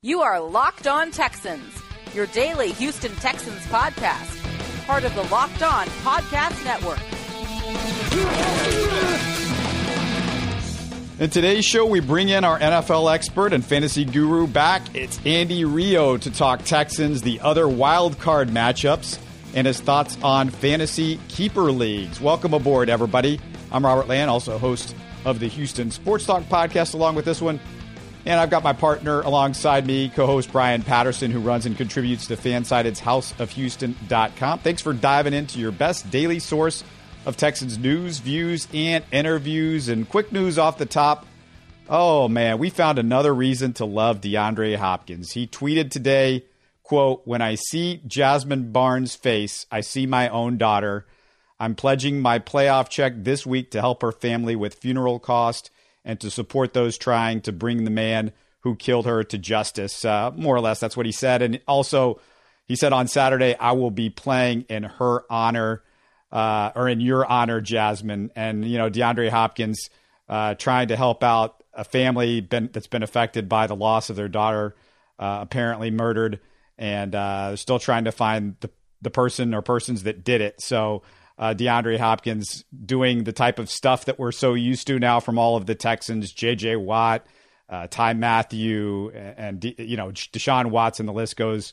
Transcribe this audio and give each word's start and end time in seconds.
You 0.00 0.20
are 0.20 0.38
Locked 0.38 0.86
On 0.86 1.10
Texans, 1.10 1.82
your 2.14 2.26
daily 2.26 2.70
Houston 2.70 3.10
Texans 3.16 3.60
podcast, 3.62 4.86
part 4.86 5.02
of 5.02 5.12
the 5.16 5.24
Locked 5.24 5.60
On 5.64 5.86
Podcast 6.04 6.64
Network. 6.64 7.00
In 11.20 11.30
today's 11.30 11.64
show, 11.64 11.84
we 11.84 11.98
bring 11.98 12.28
in 12.28 12.44
our 12.44 12.60
NFL 12.60 13.12
expert 13.12 13.52
and 13.52 13.64
fantasy 13.64 14.04
guru 14.04 14.46
back. 14.46 14.82
It's 14.94 15.18
Andy 15.26 15.64
Rioux 15.64 16.20
to 16.20 16.30
talk 16.30 16.62
Texans, 16.62 17.22
the 17.22 17.40
other 17.40 17.66
wild 17.66 18.20
card 18.20 18.50
matchups, 18.50 19.18
and 19.52 19.66
his 19.66 19.80
thoughts 19.80 20.16
on 20.22 20.50
fantasy 20.50 21.18
keeper 21.26 21.72
leagues. 21.72 22.20
Welcome 22.20 22.54
aboard, 22.54 22.88
everybody. 22.88 23.40
I'm 23.72 23.84
Robert 23.84 24.06
Land, 24.06 24.30
also 24.30 24.58
host 24.58 24.94
of 25.24 25.40
the 25.40 25.48
Houston 25.48 25.90
Sports 25.90 26.24
Talk 26.24 26.44
podcast, 26.44 26.94
along 26.94 27.16
with 27.16 27.24
this 27.24 27.42
one. 27.42 27.58
And 28.28 28.38
I've 28.38 28.50
got 28.50 28.62
my 28.62 28.74
partner 28.74 29.22
alongside 29.22 29.86
me, 29.86 30.10
co 30.10 30.26
host 30.26 30.52
Brian 30.52 30.82
Patterson, 30.82 31.30
who 31.30 31.40
runs 31.40 31.64
and 31.64 31.74
contributes 31.74 32.26
to 32.26 32.36
Fansided's 32.36 33.00
houseofhouston.com. 33.00 34.58
Thanks 34.58 34.82
for 34.82 34.92
diving 34.92 35.32
into 35.32 35.58
your 35.58 35.72
best 35.72 36.10
daily 36.10 36.38
source 36.38 36.84
of 37.24 37.38
Texans 37.38 37.78
news, 37.78 38.18
views, 38.18 38.68
and 38.74 39.02
interviews. 39.12 39.88
And 39.88 40.06
quick 40.06 40.30
news 40.30 40.58
off 40.58 40.76
the 40.76 40.84
top. 40.84 41.24
Oh 41.88 42.28
man, 42.28 42.58
we 42.58 42.68
found 42.68 42.98
another 42.98 43.34
reason 43.34 43.72
to 43.72 43.86
love 43.86 44.20
DeAndre 44.20 44.76
Hopkins. 44.76 45.32
He 45.32 45.46
tweeted 45.46 45.90
today, 45.90 46.44
quote, 46.82 47.22
When 47.24 47.40
I 47.40 47.54
see 47.54 48.02
Jasmine 48.06 48.72
Barnes' 48.72 49.14
face, 49.14 49.64
I 49.72 49.80
see 49.80 50.04
my 50.04 50.28
own 50.28 50.58
daughter. 50.58 51.06
I'm 51.58 51.74
pledging 51.74 52.20
my 52.20 52.40
playoff 52.40 52.90
check 52.90 53.14
this 53.16 53.46
week 53.46 53.70
to 53.70 53.80
help 53.80 54.02
her 54.02 54.12
family 54.12 54.54
with 54.54 54.74
funeral 54.74 55.18
cost 55.18 55.70
and 56.04 56.20
to 56.20 56.30
support 56.30 56.72
those 56.72 56.98
trying 56.98 57.40
to 57.42 57.52
bring 57.52 57.84
the 57.84 57.90
man 57.90 58.32
who 58.60 58.74
killed 58.74 59.06
her 59.06 59.22
to 59.24 59.38
justice. 59.38 60.04
Uh, 60.04 60.30
more 60.36 60.56
or 60.56 60.60
less, 60.60 60.80
that's 60.80 60.96
what 60.96 61.06
he 61.06 61.12
said. 61.12 61.42
And 61.42 61.60
also, 61.66 62.20
he 62.66 62.76
said 62.76 62.92
on 62.92 63.08
Saturday, 63.08 63.54
I 63.56 63.72
will 63.72 63.90
be 63.90 64.10
playing 64.10 64.66
in 64.68 64.82
her 64.82 65.24
honor 65.30 65.82
uh, 66.30 66.72
or 66.74 66.88
in 66.88 67.00
your 67.00 67.24
honor, 67.24 67.60
Jasmine. 67.60 68.30
And, 68.36 68.64
you 68.64 68.78
know, 68.78 68.90
DeAndre 68.90 69.30
Hopkins 69.30 69.88
uh, 70.28 70.54
trying 70.54 70.88
to 70.88 70.96
help 70.96 71.22
out 71.22 71.62
a 71.72 71.84
family 71.84 72.40
been, 72.40 72.70
that's 72.72 72.86
been 72.86 73.02
affected 73.02 73.48
by 73.48 73.66
the 73.66 73.76
loss 73.76 74.10
of 74.10 74.16
their 74.16 74.28
daughter, 74.28 74.74
uh, 75.18 75.38
apparently 75.42 75.90
murdered. 75.90 76.40
And 76.76 77.14
uh, 77.14 77.56
still 77.56 77.78
trying 77.78 78.04
to 78.04 78.12
find 78.12 78.56
the, 78.60 78.70
the 79.02 79.10
person 79.10 79.54
or 79.54 79.62
persons 79.62 80.04
that 80.04 80.22
did 80.24 80.40
it. 80.40 80.60
So, 80.60 81.02
uh, 81.38 81.54
DeAndre 81.54 81.98
Hopkins 81.98 82.64
doing 82.84 83.24
the 83.24 83.32
type 83.32 83.58
of 83.58 83.70
stuff 83.70 84.06
that 84.06 84.18
we're 84.18 84.32
so 84.32 84.54
used 84.54 84.86
to 84.88 84.98
now 84.98 85.20
from 85.20 85.38
all 85.38 85.56
of 85.56 85.66
the 85.66 85.74
Texans, 85.74 86.32
J.J. 86.32 86.76
Watt, 86.76 87.24
uh, 87.68 87.86
Ty 87.88 88.14
Mathieu, 88.14 89.10
and, 89.14 89.64
and, 89.64 89.74
you 89.78 89.96
know 89.96 90.08
Deshaun 90.08 90.70
Watson. 90.70 91.06
The 91.06 91.12
list 91.12 91.36
goes 91.36 91.72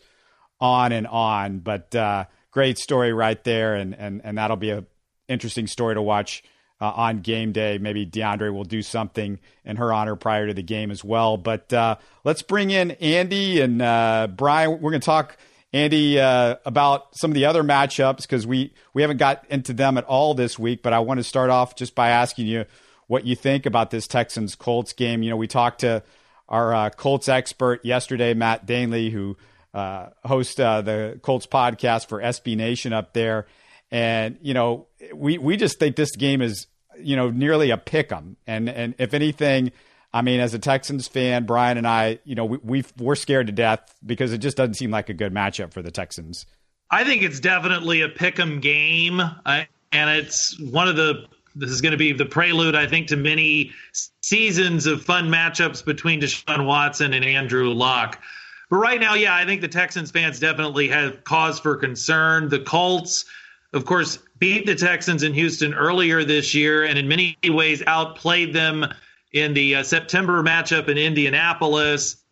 on 0.59 0.91
and 0.91 1.08
on. 1.08 1.59
But 1.59 1.95
uh, 1.95 2.25
great 2.52 2.77
story 2.77 3.11
right 3.11 3.41
there, 3.43 3.75
and 3.75 3.95
and 3.95 4.21
and 4.23 4.38
that'll 4.38 4.58
be 4.58 4.69
a 4.69 4.86
interesting 5.27 5.67
story 5.67 5.95
to 5.95 6.02
watch. 6.02 6.43
Uh, 6.81 6.89
on 6.89 7.21
game 7.21 7.53
day, 7.53 7.77
maybe 7.77 8.05
DeAndre 8.05 8.53
will 8.53 8.66
do 8.66 8.81
something 8.81 9.39
in 9.63 9.77
her 9.77 9.93
honor 9.93 10.17
prior 10.17 10.47
to 10.47 10.53
the 10.53 10.61
game 10.61 10.91
as 10.91 11.05
well. 11.05 11.38
But 11.38 11.71
uh, 11.71 11.95
let's 12.25 12.41
bring 12.41 12.69
in 12.69 12.91
Andy 12.91 13.61
and 13.61 13.81
uh, 13.81 14.27
Brian. 14.30 14.71
We're 14.81 14.91
going 14.91 14.99
to 14.99 15.05
talk 15.05 15.38
Andy, 15.75 16.17
uh, 16.17 16.55
about 16.63 17.17
some 17.17 17.31
of 17.31 17.35
the 17.35 17.43
other 17.43 17.61
matchups 17.61 18.21
because 18.21 18.47
we, 18.47 18.73
we 18.93 19.01
haven't 19.01 19.17
got 19.17 19.43
into 19.49 19.73
them 19.73 19.97
at 19.97 20.05
all 20.05 20.33
this 20.33 20.57
week. 20.57 20.81
But 20.81 20.93
I 20.93 20.99
want 20.99 21.17
to 21.17 21.23
start 21.25 21.49
off 21.49 21.75
just 21.75 21.95
by 21.95 22.11
asking 22.11 22.47
you 22.47 22.63
what 23.07 23.25
you 23.25 23.35
think 23.35 23.65
about 23.65 23.91
this 23.91 24.07
Texans 24.07 24.55
Colts 24.55 24.93
game. 24.93 25.21
You 25.21 25.31
know, 25.31 25.35
we 25.35 25.47
talked 25.47 25.81
to 25.81 26.01
our 26.47 26.73
uh, 26.73 26.89
Colts 26.91 27.27
expert 27.27 27.83
yesterday, 27.83 28.33
Matt 28.33 28.65
Danley, 28.65 29.09
who 29.09 29.35
uh, 29.73 30.11
hosts 30.23 30.57
uh, 30.61 30.81
the 30.81 31.19
Colts 31.21 31.45
podcast 31.45 32.07
for 32.07 32.21
SB 32.21 32.55
Nation 32.55 32.93
up 32.93 33.11
there. 33.11 33.45
And, 33.91 34.37
you 34.41 34.53
know, 34.53 34.87
we, 35.13 35.37
we 35.37 35.57
just 35.57 35.77
think 35.77 35.97
this 35.97 36.15
game 36.15 36.41
is, 36.41 36.67
you 36.97 37.17
know, 37.17 37.30
nearly 37.31 37.71
a 37.71 37.77
pick 37.77 38.14
'em. 38.14 38.37
And, 38.47 38.69
and 38.69 38.95
if 38.97 39.14
anything, 39.14 39.73
I 40.15 40.21
mean, 40.21 40.39
as 40.39 40.53
a 40.53 40.59
Texans 40.59 41.09
fan, 41.09 41.43
Brian 41.43 41.77
and 41.77 41.86
I, 41.86 42.20
you 42.23 42.36
know, 42.36 42.45
we, 42.45 42.86
we 42.98 43.11
are 43.11 43.15
scared 43.15 43.48
to 43.48 43.53
death 43.53 43.93
because 44.05 44.31
it 44.31 44.37
just 44.37 44.55
doesn't 44.55 44.76
seem 44.76 44.89
like 44.89 45.09
a 45.09 45.14
good 45.14 45.33
matchup 45.33 45.73
for 45.73 45.81
the 45.81 45.92
Texans. 45.92 46.45
I 46.89 47.03
think 47.03 47.21
it's 47.21 47.42
definitely 47.42 48.02
a 48.02 48.08
pick'em 48.08 48.61
game, 48.61 49.20
uh, 49.20 49.64
and 49.92 50.09
it's 50.09 50.58
one 50.58 50.87
of 50.87 50.95
the. 50.95 51.26
This 51.53 51.70
is 51.70 51.81
going 51.81 51.92
to 51.92 51.98
be 51.98 52.14
the 52.14 52.26
prelude, 52.26 52.76
I 52.76 52.87
think, 52.87 53.08
to 53.08 53.17
many 53.17 53.73
seasons 54.21 54.86
of 54.86 55.03
fun 55.03 55.30
matchups 55.30 55.83
between 55.83 56.21
Deshaun 56.21 56.65
Watson 56.65 57.14
and 57.14 57.26
Andrew 57.26 57.73
Luck. 57.73 58.21
But 58.70 58.77
right 58.77 59.02
now, 59.02 59.15
yeah, 59.15 59.36
I 59.36 59.45
think 59.45 59.59
the 59.59 59.67
Texans 59.67 60.11
fans 60.11 60.39
definitely 60.39 60.87
have 60.87 61.26
cause 61.26 61.59
for 61.59 61.76
concern. 61.76 62.47
The 62.47 62.59
Colts, 62.59 63.26
of 63.73 63.83
course, 63.83 64.20
beat 64.39 64.65
the 64.65 64.76
Texans 64.76 65.23
in 65.23 65.33
Houston 65.33 65.73
earlier 65.73 66.23
this 66.23 66.53
year, 66.53 66.86
and 66.86 66.97
in 66.97 67.08
many 67.09 67.37
ways 67.43 67.83
outplayed 67.86 68.53
them 68.53 68.86
in 69.35 69.53
the 69.53 69.75
uh, 69.75 69.83
September 69.83 70.41
matchup 70.41 70.87
in 70.87 70.97
Indianapolis. 70.97 72.23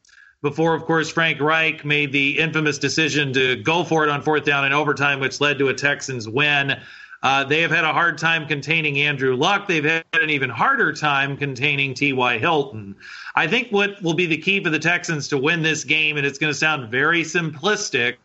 Before, 0.42 0.74
of 0.74 0.86
course, 0.86 1.10
Frank 1.10 1.40
Reich 1.40 1.86
made 1.86 2.12
the 2.12 2.40
infamous 2.40 2.80
decision 2.80 3.34
to 3.34 3.58
go 3.58 3.84
for 3.84 4.04
it 4.04 4.10
on 4.10 4.22
fourth 4.22 4.46
down 4.46 4.66
in 4.66 4.74
overtime, 4.74 5.20
which 5.20 5.40
led 5.40 5.60
to 5.60 5.68
a 5.68 5.74
Texans 5.74 6.28
win. 6.28 6.80
Uh, 7.22 7.44
they 7.44 7.62
have 7.62 7.72
had 7.72 7.84
a 7.84 7.94
hard 7.94 8.18
time 8.18 8.48
containing 8.48 9.00
Andrew 9.00 9.36
Luck. 9.36 9.68
They've 9.68 9.84
had 9.84 10.04
an 10.14 10.30
even 10.30 10.50
harder 10.50 10.92
time 10.92 11.38
containing 11.38 11.94
T.Y. 11.94 12.38
Hilton. 12.38 12.96
I 13.36 13.48
think 13.48 13.70
what 13.70 14.02
will 14.02 14.14
be 14.14 14.26
the 14.26 14.38
key 14.38 14.62
for 14.64 14.70
the 14.70 14.80
Texans 14.80 15.28
to 15.30 15.38
win 15.38 15.62
this 15.62 15.84
game, 15.84 16.18
and 16.18 16.26
it's 16.26 16.38
going 16.38 16.52
to 16.52 16.58
sound 16.58 16.90
very 16.92 17.24
simplistic, 17.24 18.18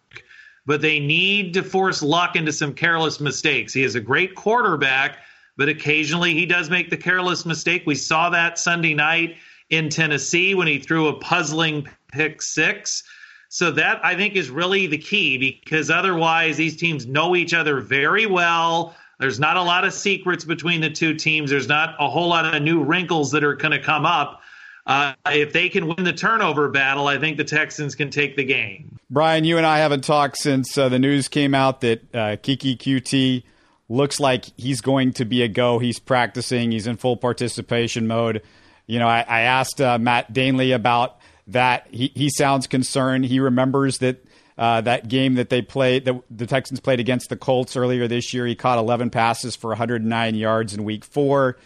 but 0.66 0.82
they 0.82 0.98
need 0.98 1.54
to 1.54 1.62
force 1.62 2.02
Luck 2.02 2.34
into 2.34 2.52
some 2.52 2.74
careless 2.74 3.20
mistakes. 3.20 3.72
He 3.72 3.84
is 3.84 3.94
a 3.94 4.00
great 4.00 4.34
quarterback, 4.34 5.18
but 5.58 5.68
occasionally 5.68 6.32
he 6.32 6.46
does 6.46 6.70
make 6.70 6.88
the 6.88 6.96
careless 6.96 7.44
mistake. 7.44 7.82
We 7.84 7.96
saw 7.96 8.30
that 8.30 8.58
Sunday 8.58 8.94
night 8.94 9.36
in 9.68 9.90
Tennessee 9.90 10.54
when 10.54 10.68
he 10.68 10.78
threw 10.78 11.08
a 11.08 11.18
puzzling 11.18 11.86
pick 12.12 12.40
six. 12.40 13.02
So 13.50 13.72
that 13.72 14.02
I 14.04 14.14
think 14.14 14.36
is 14.36 14.50
really 14.50 14.86
the 14.86 14.98
key 14.98 15.36
because 15.36 15.90
otherwise 15.90 16.56
these 16.56 16.76
teams 16.76 17.06
know 17.06 17.34
each 17.34 17.52
other 17.52 17.80
very 17.80 18.24
well. 18.24 18.94
There's 19.18 19.40
not 19.40 19.56
a 19.56 19.62
lot 19.62 19.84
of 19.84 19.92
secrets 19.92 20.44
between 20.44 20.80
the 20.80 20.90
two 20.90 21.14
teams. 21.14 21.50
There's 21.50 21.68
not 21.68 21.96
a 21.98 22.08
whole 22.08 22.28
lot 22.28 22.54
of 22.54 22.62
new 22.62 22.82
wrinkles 22.82 23.32
that 23.32 23.42
are 23.42 23.56
going 23.56 23.72
to 23.72 23.82
come 23.82 24.06
up. 24.06 24.42
Uh, 24.86 25.12
if 25.26 25.52
they 25.52 25.68
can 25.68 25.86
win 25.88 26.04
the 26.04 26.12
turnover 26.12 26.68
battle, 26.68 27.08
I 27.08 27.18
think 27.18 27.36
the 27.36 27.44
Texans 27.44 27.94
can 27.94 28.10
take 28.10 28.36
the 28.36 28.44
game. 28.44 28.98
Brian, 29.10 29.44
you 29.44 29.56
and 29.56 29.66
I 29.66 29.78
haven't 29.78 30.04
talked 30.04 30.38
since 30.38 30.78
uh, 30.78 30.88
the 30.88 30.98
news 30.98 31.28
came 31.28 31.54
out 31.54 31.80
that 31.80 32.02
uh, 32.14 32.36
Keke 32.36 32.78
Coutee 32.78 33.42
looks 33.88 34.20
like 34.20 34.46
he's 34.56 34.80
going 34.80 35.12
to 35.14 35.24
be 35.24 35.42
a 35.42 35.48
go. 35.48 35.78
He's 35.78 35.98
practicing. 35.98 36.72
He's 36.72 36.86
in 36.86 36.96
full 36.96 37.16
participation 37.16 38.06
mode. 38.06 38.42
You 38.86 38.98
know, 38.98 39.08
I, 39.08 39.24
I 39.26 39.40
asked 39.42 39.80
uh, 39.80 39.98
Matt 39.98 40.32
Danley 40.32 40.72
about 40.72 41.18
that. 41.48 41.86
He, 41.90 42.12
he 42.14 42.30
sounds 42.30 42.66
concerned. 42.66 43.26
He 43.26 43.40
remembers 43.40 43.98
that 43.98 44.24
uh, 44.56 44.80
that 44.80 45.06
game 45.06 45.34
that 45.34 45.50
they 45.50 45.62
played, 45.62 46.04
that 46.06 46.20
the 46.28 46.46
Texans 46.46 46.80
played 46.80 46.98
against 46.98 47.28
the 47.28 47.36
Colts 47.36 47.76
earlier 47.76 48.08
this 48.08 48.34
year. 48.34 48.44
He 48.44 48.56
caught 48.56 48.78
11 48.78 49.10
passes 49.10 49.54
for 49.54 49.68
109 49.68 50.34
yards 50.34 50.74
in 50.74 50.82
week 50.82 51.04
four. 51.04 51.56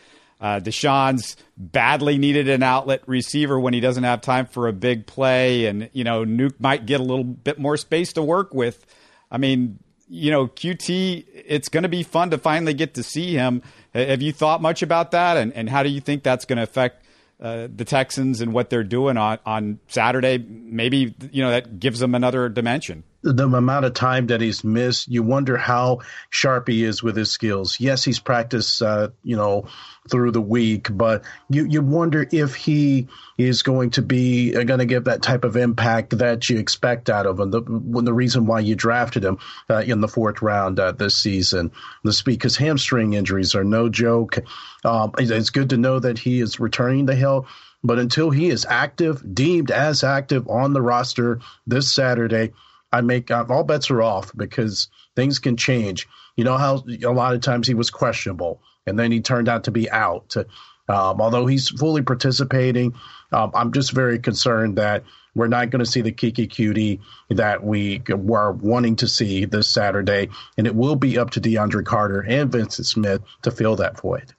Uh, 0.42 0.60
Deshaun's 0.60 1.36
badly 1.56 2.18
needed 2.18 2.48
an 2.48 2.62
outlet 2.62 3.02
receiver 3.06 3.58
when 3.58 3.72
he 3.72 3.80
doesn't 3.80 4.04
have 4.04 4.20
time 4.20 4.44
for 4.44 4.68
a 4.68 4.72
big 4.72 5.06
play, 5.06 5.66
and 5.66 5.88
you 5.92 6.04
know 6.04 6.24
Nuke 6.24 6.58
might 6.58 6.84
get 6.84 7.00
a 7.00 7.04
little 7.04 7.24
bit 7.24 7.58
more 7.58 7.76
space 7.76 8.12
to 8.14 8.22
work 8.22 8.52
with. 8.52 8.84
I 9.30 9.38
mean, 9.38 9.78
you 10.12 10.30
know, 10.30 10.46
Coutee, 10.46 11.24
it's 11.32 11.70
going 11.70 11.84
to 11.84 11.88
be 11.88 12.02
fun 12.02 12.30
to 12.30 12.38
finally 12.38 12.74
get 12.74 12.94
to 12.94 13.02
see 13.02 13.32
him. 13.32 13.62
Have 13.94 14.20
you 14.20 14.30
thought 14.30 14.60
much 14.60 14.82
about 14.82 15.12
that? 15.12 15.38
And, 15.38 15.54
and 15.54 15.70
how 15.70 15.82
do 15.82 15.88
you 15.88 16.02
think 16.02 16.22
that's 16.22 16.44
going 16.44 16.58
to 16.58 16.62
affect 16.62 17.06
uh, 17.40 17.68
the 17.74 17.86
Texans 17.86 18.42
and 18.42 18.52
what 18.52 18.68
they're 18.68 18.84
doing 18.84 19.16
on, 19.16 19.38
on 19.46 19.78
Saturday? 19.88 20.36
Maybe, 20.36 21.14
you 21.30 21.42
know, 21.42 21.50
that 21.50 21.80
gives 21.80 21.98
them 21.98 22.14
another 22.14 22.50
dimension 22.50 23.04
the 23.22 23.44
amount 23.44 23.84
of 23.84 23.94
time 23.94 24.26
that 24.28 24.40
he's 24.40 24.64
missed, 24.64 25.08
you 25.08 25.22
wonder 25.22 25.56
how 25.56 26.00
sharp 26.30 26.68
he 26.68 26.84
is 26.84 27.02
with 27.02 27.16
his 27.16 27.30
skills. 27.30 27.78
Yes, 27.78 28.04
he's 28.04 28.18
practiced, 28.18 28.82
uh, 28.82 29.08
you 29.22 29.36
know, 29.36 29.66
through 30.10 30.32
the 30.32 30.40
week, 30.40 30.88
but 30.90 31.22
you, 31.48 31.64
you 31.64 31.80
wonder 31.80 32.26
if 32.32 32.54
he 32.56 33.06
is 33.38 33.62
going 33.62 33.90
to 33.90 34.02
be 34.02 34.56
uh, 34.56 34.64
going 34.64 34.80
to 34.80 34.86
give 34.86 35.04
that 35.04 35.22
type 35.22 35.44
of 35.44 35.56
impact 35.56 36.18
that 36.18 36.50
you 36.50 36.58
expect 36.58 37.08
out 37.08 37.26
of 37.26 37.38
him. 37.38 37.50
The, 37.50 37.62
the 37.62 38.12
reason 38.12 38.46
why 38.46 38.60
you 38.60 38.74
drafted 38.74 39.24
him 39.24 39.38
uh, 39.70 39.78
in 39.86 40.00
the 40.00 40.08
fourth 40.08 40.42
round 40.42 40.80
uh, 40.80 40.92
this 40.92 41.16
season, 41.16 41.70
this 42.02 42.22
because 42.22 42.56
hamstring 42.56 43.12
injuries 43.12 43.54
are 43.54 43.64
no 43.64 43.88
joke. 43.88 44.38
Um, 44.84 45.12
it's 45.18 45.50
good 45.50 45.70
to 45.70 45.76
know 45.76 46.00
that 46.00 46.18
he 46.18 46.40
is 46.40 46.58
returning 46.58 47.06
to 47.06 47.14
health. 47.14 47.46
But 47.84 47.98
until 47.98 48.30
he 48.30 48.48
is 48.48 48.64
active, 48.64 49.34
deemed 49.34 49.72
as 49.72 50.04
active 50.04 50.48
on 50.48 50.72
the 50.72 50.82
roster 50.82 51.40
this 51.66 51.92
Saturday, 51.92 52.52
I 52.92 53.00
make 53.00 53.30
uh, 53.30 53.44
all 53.48 53.64
bets 53.64 53.90
are 53.90 54.02
off 54.02 54.32
because 54.36 54.88
things 55.16 55.38
can 55.38 55.56
change. 55.56 56.08
You 56.36 56.44
know 56.44 56.56
how 56.56 56.84
a 57.04 57.12
lot 57.12 57.34
of 57.34 57.40
times 57.40 57.66
he 57.66 57.74
was 57.74 57.90
questionable 57.90 58.60
and 58.86 58.98
then 58.98 59.12
he 59.12 59.20
turned 59.20 59.48
out 59.48 59.64
to 59.64 59.70
be 59.70 59.90
out. 59.90 60.36
Uh, 60.36 60.44
Um, 60.88 61.20
although 61.20 61.46
he's 61.46 61.68
fully 61.68 62.02
participating, 62.02 62.92
um, 63.30 63.52
I'm 63.54 63.72
just 63.72 63.92
very 63.92 64.18
concerned 64.18 64.76
that 64.78 65.04
we're 65.34 65.48
not 65.48 65.70
going 65.70 65.82
to 65.82 65.90
see 65.90 66.02
the 66.02 66.12
Keke 66.12 66.48
Coutee 66.48 66.98
that 67.30 67.64
we 67.64 68.02
were 68.08 68.52
wanting 68.52 68.96
to 68.96 69.08
see 69.08 69.44
this 69.44 69.68
Saturday, 69.70 70.28
and 70.58 70.66
it 70.66 70.74
will 70.74 70.96
be 70.96 71.18
up 71.18 71.30
to 71.30 71.40
DeAndre 71.40 71.84
Carter 71.84 72.20
and 72.20 72.50
Vincent 72.50 72.86
Smith 72.86 73.22
to 73.42 73.50
fill 73.50 73.76
that 73.76 74.00
void. 74.00 74.34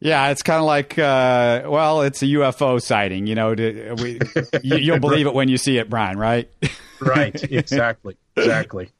Yeah, 0.00 0.30
it's 0.30 0.42
kind 0.42 0.58
of 0.58 0.64
like, 0.64 0.98
uh, 0.98 1.62
well, 1.66 2.02
it's 2.02 2.22
a 2.22 2.26
UFO 2.26 2.82
sighting. 2.82 3.28
You 3.28 3.36
know, 3.36 3.54
to, 3.54 3.94
we, 4.02 4.18
you, 4.64 4.92
will 4.92 5.00
believe 5.00 5.26
it 5.26 5.34
when 5.34 5.48
you 5.48 5.58
see 5.58 5.78
it, 5.78 5.88
Brian. 5.88 6.18
Right? 6.18 6.50
right. 7.02 7.42
Exactly. 7.52 8.16
Exactly. 8.36 8.90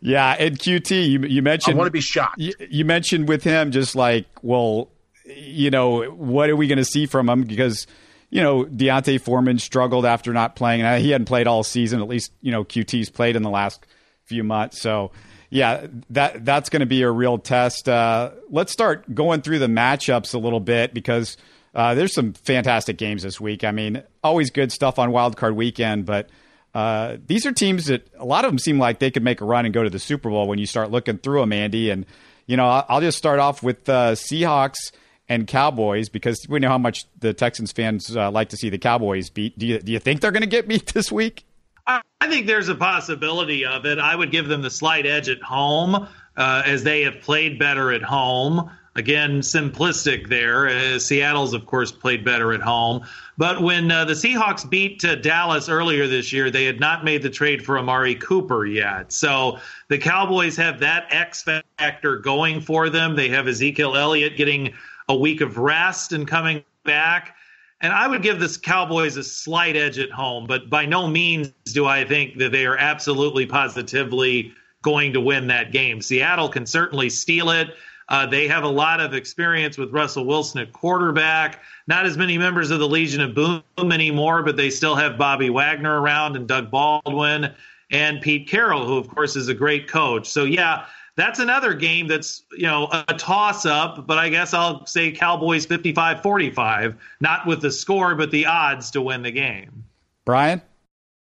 Yeah, 0.00 0.34
and 0.38 0.58
Coutee, 0.58 1.08
you, 1.08 1.20
you 1.20 1.42
mentioned. 1.42 1.74
I 1.74 1.78
want 1.78 1.88
to 1.88 1.92
be 1.92 2.00
shocked. 2.00 2.38
You, 2.38 2.52
you 2.68 2.84
mentioned 2.84 3.28
with 3.28 3.44
him, 3.44 3.70
just 3.70 3.94
like, 3.94 4.26
well, 4.42 4.88
you 5.24 5.70
know, 5.70 6.04
what 6.04 6.50
are 6.50 6.56
we 6.56 6.66
going 6.66 6.78
to 6.78 6.84
see 6.84 7.06
from 7.06 7.28
him? 7.28 7.44
Because 7.44 7.86
you 8.32 8.42
know, 8.42 8.64
D'Onta 8.64 9.20
Foreman 9.20 9.58
struggled 9.58 10.06
after 10.06 10.32
not 10.32 10.56
playing. 10.56 10.80
He 11.02 11.10
hadn't 11.10 11.26
played 11.26 11.46
all 11.46 11.62
season. 11.62 12.00
At 12.00 12.08
least, 12.08 12.32
you 12.40 12.50
know, 12.50 12.64
Coutee's 12.64 13.10
played 13.10 13.36
in 13.36 13.42
the 13.42 13.50
last 13.50 13.84
few 14.24 14.42
months. 14.42 14.80
So, 14.80 15.12
yeah, 15.50 15.86
that 16.08 16.42
that's 16.42 16.70
going 16.70 16.80
to 16.80 16.86
be 16.86 17.02
a 17.02 17.10
real 17.10 17.36
test. 17.36 17.90
Uh, 17.90 18.30
let's 18.48 18.72
start 18.72 19.14
going 19.14 19.42
through 19.42 19.58
the 19.58 19.66
matchups 19.66 20.32
a 20.32 20.38
little 20.38 20.60
bit 20.60 20.94
because 20.94 21.36
uh, 21.74 21.94
there's 21.94 22.14
some 22.14 22.32
fantastic 22.32 22.96
games 22.96 23.22
this 23.22 23.38
week. 23.38 23.64
I 23.64 23.70
mean, 23.70 24.02
always 24.24 24.50
good 24.50 24.72
stuff 24.72 24.98
on 24.98 25.12
Wild 25.12 25.36
Card 25.36 25.54
Weekend, 25.54 26.06
but 26.06 26.30
uh, 26.74 27.16
these 27.26 27.44
are 27.46 27.52
teams 27.52 27.86
that 27.86 28.08
a 28.18 28.24
lot 28.24 28.44
of 28.44 28.50
them 28.50 28.58
seem 28.58 28.78
like 28.78 28.98
they 28.98 29.10
could 29.10 29.22
make 29.22 29.40
a 29.40 29.44
run 29.44 29.64
and 29.64 29.74
go 29.74 29.82
to 29.82 29.90
the 29.90 29.98
Super 29.98 30.30
Bowl 30.30 30.48
when 30.48 30.58
you 30.58 30.66
start 30.66 30.90
looking 30.90 31.18
through 31.18 31.40
them, 31.40 31.52
Andy. 31.52 31.90
And 31.90 32.06
you 32.46 32.56
know, 32.56 32.66
I'll 32.88 33.00
just 33.00 33.18
start 33.18 33.38
off 33.38 33.62
with 33.62 33.88
uh, 33.88 34.12
Seahawks 34.12 34.92
and 35.28 35.46
Cowboys 35.46 36.08
because 36.08 36.44
we 36.48 36.58
know 36.58 36.68
how 36.68 36.78
much 36.78 37.06
the 37.18 37.32
Texans 37.32 37.72
fans 37.72 38.16
uh, 38.16 38.30
like 38.30 38.50
to 38.50 38.56
see 38.56 38.70
the 38.70 38.78
Cowboys 38.78 39.30
beat. 39.30 39.58
Do 39.58 39.66
you 39.66 39.78
do 39.78 39.92
you 39.92 39.98
think 39.98 40.20
they're 40.20 40.32
going 40.32 40.42
to 40.42 40.48
get 40.48 40.68
beat 40.68 40.86
this 40.94 41.12
week? 41.12 41.44
I, 41.86 42.00
think 42.28 42.46
there's 42.46 42.68
a 42.68 42.76
possibility 42.76 43.66
of 43.66 43.84
it. 43.84 43.98
I 43.98 44.14
would 44.14 44.30
give 44.30 44.46
them 44.46 44.62
the 44.62 44.70
slight 44.70 45.04
edge 45.04 45.28
at 45.28 45.42
home 45.42 46.08
uh, 46.36 46.62
as 46.64 46.84
they 46.84 47.02
have 47.02 47.20
played 47.20 47.58
better 47.58 47.92
at 47.92 48.02
home. 48.02 48.70
Again, 48.94 49.40
simplistic 49.40 50.28
there. 50.28 50.68
Uh, 50.68 50.98
Seattle's, 50.98 51.54
of 51.54 51.64
course, 51.64 51.90
played 51.90 52.26
better 52.26 52.52
at 52.52 52.60
home. 52.60 53.06
But 53.38 53.62
when 53.62 53.90
uh, 53.90 54.04
the 54.04 54.12
Seahawks 54.12 54.68
beat 54.68 55.02
uh, 55.02 55.14
Dallas 55.14 55.70
earlier 55.70 56.06
this 56.06 56.30
year, 56.30 56.50
they 56.50 56.66
had 56.66 56.78
not 56.78 57.02
made 57.02 57.22
the 57.22 57.30
trade 57.30 57.64
for 57.64 57.78
Amari 57.78 58.14
Cooper 58.14 58.66
yet. 58.66 59.10
So 59.10 59.58
the 59.88 59.96
Cowboys 59.96 60.56
have 60.56 60.80
that 60.80 61.06
X 61.10 61.42
factor 61.42 62.18
going 62.18 62.60
for 62.60 62.90
them. 62.90 63.16
They 63.16 63.30
have 63.30 63.48
Ezekiel 63.48 63.96
Elliott 63.96 64.36
getting 64.36 64.74
a 65.08 65.16
week 65.16 65.40
of 65.40 65.56
rest 65.56 66.12
and 66.12 66.28
coming 66.28 66.62
back. 66.84 67.34
And 67.80 67.94
I 67.94 68.06
would 68.06 68.22
give 68.22 68.38
this 68.38 68.58
Cowboys 68.58 69.16
a 69.16 69.24
slight 69.24 69.74
edge 69.74 69.98
at 69.98 70.10
home, 70.10 70.46
but 70.46 70.68
by 70.68 70.86
no 70.86 71.08
means 71.08 71.48
do 71.64 71.86
I 71.86 72.04
think 72.04 72.38
that 72.38 72.52
they 72.52 72.66
are 72.66 72.76
absolutely 72.76 73.46
positively 73.46 74.52
going 74.82 75.14
to 75.14 75.20
win 75.20 75.46
that 75.46 75.72
game. 75.72 76.00
Seattle 76.00 76.48
can 76.48 76.66
certainly 76.66 77.08
steal 77.08 77.50
it. 77.50 77.70
Uh, 78.08 78.26
they 78.26 78.48
have 78.48 78.64
a 78.64 78.68
lot 78.68 79.00
of 79.00 79.14
experience 79.14 79.78
with 79.78 79.90
Russell 79.90 80.26
Wilson 80.26 80.60
at 80.60 80.72
quarterback. 80.72 81.62
Not 81.86 82.06
as 82.06 82.16
many 82.16 82.38
members 82.38 82.70
of 82.70 82.78
the 82.78 82.88
Legion 82.88 83.20
of 83.20 83.34
Boom 83.34 83.62
anymore, 83.78 84.42
but 84.42 84.56
they 84.56 84.70
still 84.70 84.94
have 84.94 85.18
Bobby 85.18 85.50
Wagner 85.50 86.00
around 86.00 86.36
and 86.36 86.46
Doug 86.46 86.70
Baldwin 86.70 87.52
and 87.90 88.20
Pete 88.20 88.48
Carroll, 88.48 88.86
who, 88.86 88.96
of 88.96 89.08
course, 89.08 89.36
is 89.36 89.48
a 89.48 89.54
great 89.54 89.88
coach. 89.88 90.28
So, 90.28 90.44
yeah, 90.44 90.86
that's 91.16 91.38
another 91.38 91.74
game 91.74 92.06
that's 92.06 92.44
you 92.52 92.66
know 92.66 92.88
a 93.08 93.14
toss 93.14 93.66
up 93.66 94.06
but 94.06 94.18
i 94.18 94.28
guess 94.28 94.54
i'll 94.54 94.86
say 94.86 95.12
cowboys 95.12 95.66
55-45 95.66 96.96
not 97.20 97.46
with 97.46 97.60
the 97.60 97.70
score 97.70 98.14
but 98.14 98.30
the 98.30 98.46
odds 98.46 98.90
to 98.92 99.02
win 99.02 99.22
the 99.22 99.30
game 99.30 99.84
brian 100.24 100.62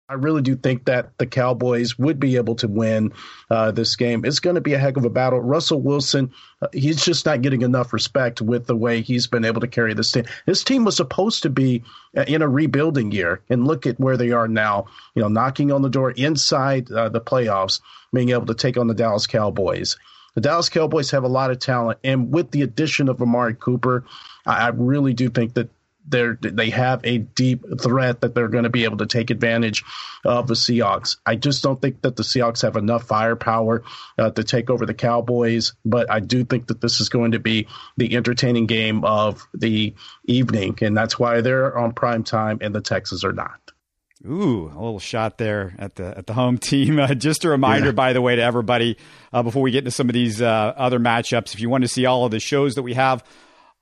I 0.07 0.13
really 0.13 0.43
do 0.43 0.55
think 0.55 0.85
that 0.85 1.17
the 1.17 1.25
Cowboys 1.25 1.97
would 1.97 2.19
be 2.19 2.35
able 2.35 2.53
to 2.57 2.67
win 2.67 3.11
uh, 3.49 3.71
this 3.71 3.95
game. 3.95 4.23
It's 4.23 4.39
going 4.39 4.53
to 4.53 4.61
be 4.61 4.73
a 4.73 4.77
heck 4.77 4.97
of 4.97 5.05
a 5.05 5.09
battle. 5.09 5.41
Russell 5.41 5.81
Wilson, 5.81 6.31
uh, 6.61 6.67
he's 6.73 7.03
just 7.03 7.25
not 7.25 7.41
getting 7.41 7.63
enough 7.63 7.91
respect 7.91 8.39
with 8.39 8.67
the 8.67 8.75
way 8.75 9.01
he's 9.01 9.25
been 9.25 9.43
able 9.43 9.61
to 9.61 9.67
carry 9.67 9.95
this 9.95 10.11
team. 10.11 10.25
This 10.45 10.63
team 10.63 10.85
was 10.85 10.95
supposed 10.95 11.41
to 11.41 11.49
be 11.49 11.81
uh, 12.15 12.23
in 12.27 12.43
a 12.43 12.47
rebuilding 12.47 13.11
year, 13.11 13.41
and 13.49 13.65
look 13.65 13.87
at 13.87 13.99
where 13.99 14.15
they 14.15 14.29
are 14.29 14.47
now. 14.47 14.85
You 15.15 15.23
know, 15.23 15.27
knocking 15.27 15.71
on 15.71 15.81
the 15.81 15.89
door 15.89 16.11
inside 16.11 16.91
uh, 16.91 17.09
the 17.09 17.21
playoffs, 17.21 17.81
being 18.13 18.29
able 18.29 18.45
to 18.45 18.53
take 18.55 18.77
on 18.77 18.85
the 18.85 18.93
Dallas 18.93 19.25
Cowboys. 19.25 19.97
The 20.35 20.41
Dallas 20.41 20.69
Cowboys 20.69 21.09
have 21.11 21.23
a 21.23 21.29
lot 21.29 21.49
of 21.49 21.57
talent, 21.57 21.97
and 22.03 22.31
with 22.31 22.51
the 22.51 22.61
addition 22.61 23.09
of 23.09 23.23
Amari 23.23 23.55
Cooper, 23.55 24.05
I 24.45 24.67
really 24.67 25.13
do 25.13 25.29
think 25.29 25.55
that 25.55 25.69
they're 26.07 26.37
they 26.41 26.69
have 26.69 27.01
a 27.03 27.19
deep 27.19 27.63
threat 27.81 28.21
that 28.21 28.35
they're 28.35 28.47
going 28.47 28.63
to 28.63 28.69
be 28.69 28.83
able 28.83 28.97
to 28.97 29.05
take 29.05 29.29
advantage 29.29 29.83
of 30.23 30.47
the 30.47 30.53
Seahawks. 30.53 31.17
I 31.25 31.35
just 31.35 31.63
don't 31.63 31.81
think 31.81 32.01
that 32.01 32.15
the 32.15 32.23
Seahawks 32.23 32.61
have 32.61 32.75
enough 32.75 33.03
firepower 33.03 33.83
uh, 34.17 34.31
to 34.31 34.43
take 34.43 34.69
over 34.69 34.85
the 34.85 34.93
Cowboys, 34.93 35.73
but 35.83 36.09
I 36.11 36.19
do 36.19 36.43
think 36.43 36.67
that 36.67 36.81
this 36.81 37.01
is 37.01 37.09
going 37.09 37.31
to 37.31 37.39
be 37.39 37.67
the 37.97 38.15
entertaining 38.15 38.65
game 38.65 39.03
of 39.03 39.47
the 39.53 39.93
evening, 40.25 40.77
and 40.81 40.95
that's 40.95 41.19
why 41.19 41.41
they're 41.41 41.77
on 41.77 41.93
prime 41.93 42.23
time 42.23 42.59
and 42.61 42.73
the 42.73 42.81
Texans 42.81 43.23
are 43.23 43.33
not. 43.33 43.59
Ooh, 44.27 44.71
a 44.73 44.73
little 44.73 44.99
shot 44.99 45.37
there 45.37 45.75
at 45.77 45.95
the 45.95 46.17
at 46.17 46.25
the 46.25 46.33
home 46.33 46.57
team. 46.57 46.99
Uh, 47.05 47.13
just 47.13 47.43
a 47.45 47.49
reminder, 47.49 47.87
yeah. 47.87 47.91
by 47.91 48.13
the 48.13 48.21
way, 48.21 48.35
to 48.35 48.41
everybody 48.41 48.97
uh, 49.31 49.43
before 49.43 49.61
we 49.61 49.69
get 49.69 49.79
into 49.79 49.91
some 49.91 50.09
of 50.09 50.13
these 50.13 50.41
uh, 50.41 50.73
other 50.75 50.97
matchups. 50.97 51.53
If 51.53 51.59
you 51.59 51.69
want 51.69 51.83
to 51.83 51.87
see 51.87 52.05
all 52.05 52.25
of 52.25 52.31
the 52.31 52.39
shows 52.39 52.75
that 52.75 52.81
we 52.81 52.93
have 52.93 53.23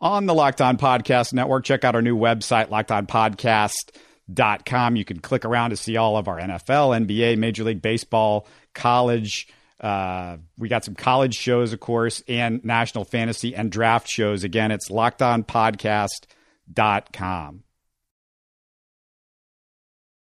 on 0.03 0.25
the 0.25 0.35
Locked 0.35 0.61
On 0.61 0.77
Podcast 0.77 1.33
Network. 1.33 1.63
Check 1.63 1.85
out 1.85 1.95
our 1.95 2.01
new 2.01 2.17
website, 2.17 2.67
lockedonpodcast.com. 2.67 4.95
You 4.97 5.05
can 5.05 5.19
click 5.19 5.45
around 5.45 5.69
to 5.69 5.77
see 5.77 5.95
all 5.95 6.17
of 6.17 6.27
our 6.27 6.38
NFL, 6.38 7.07
NBA, 7.07 7.38
Major 7.38 7.63
League 7.63 7.81
Baseball, 7.81 8.45
college. 8.73 9.47
Uh, 9.79 10.39
we 10.57 10.67
got 10.67 10.83
some 10.83 10.95
college 10.95 11.35
shows, 11.35 11.71
of 11.71 11.79
course, 11.79 12.21
and 12.27 12.65
national 12.65 13.05
fantasy 13.05 13.55
and 13.55 13.71
draft 13.71 14.09
shows. 14.09 14.44
Again, 14.44 14.71
it's 14.71 14.89
lockedonpodcast.com. 14.89 17.63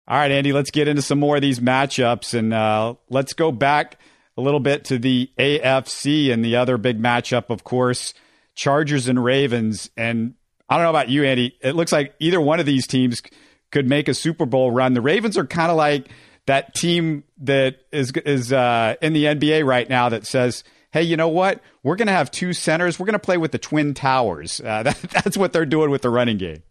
All 0.10 0.18
right, 0.18 0.32
Andy, 0.32 0.54
let's 0.54 0.72
get 0.72 0.88
into 0.88 1.02
some 1.04 1.20
more 1.20 1.36
of 1.36 1.42
these 1.42 1.60
matchups 1.60 2.34
and 2.34 2.54
uh, 2.54 2.94
let's 3.10 3.34
go 3.34 3.52
back 3.52 4.00
a 4.38 4.42
little 4.42 4.62
bit 4.62 4.86
to 4.86 4.98
the 4.98 5.30
AFC 5.38 6.32
and 6.32 6.44
the 6.44 6.56
other 6.56 6.78
big 6.78 7.00
matchup, 7.00 7.52
of 7.52 7.64
course. 7.64 8.16
Chargers 8.58 9.08
and 9.08 9.24
Ravens. 9.24 9.90
And 9.96 10.34
I 10.68 10.76
don't 10.76 10.84
know 10.84 10.90
about 10.90 11.08
you, 11.08 11.24
Andy. 11.24 11.56
It 11.62 11.76
looks 11.76 11.94
like 11.94 12.14
either 12.20 12.42
one 12.42 12.60
of 12.60 12.66
these 12.66 12.86
teams 12.86 13.22
could 13.72 13.88
make 13.88 14.10
a 14.10 14.14
Super 14.14 14.46
Bowl 14.46 14.72
run. 14.72 14.94
The 14.94 15.02
Ravens 15.02 15.38
are 15.38 15.46
kind 15.46 15.72
of 15.72 15.78
like 15.78 16.10
that 16.48 16.74
team 16.74 17.24
that 17.40 17.78
is 17.92 18.12
is 18.26 18.52
uh, 18.52 18.96
in 19.02 19.14
the 19.14 19.26
NBA 19.26 19.66
right 19.66 19.88
now 19.88 20.10
that 20.10 20.26
says, 20.26 20.64
"Hey, 20.92 21.04
you 21.04 21.16
know 21.16 21.30
what? 21.30 21.62
We're 21.84 21.96
going 21.96 22.08
to 22.08 22.14
have 22.14 22.32
two 22.32 22.52
centers. 22.52 23.00
We're 23.00 23.06
going 23.06 23.14
to 23.14 23.20
play 23.20 23.38
with 23.38 23.52
the 23.52 23.60
twin 23.60 23.94
towers." 23.94 24.60
Uh, 24.60 24.84
that, 24.84 24.98
that's 25.12 25.38
what 25.38 25.54
they're 25.54 25.66
doing 25.66 25.92
with 25.92 26.02
the 26.02 26.10
running 26.10 26.38
game. 26.38 26.64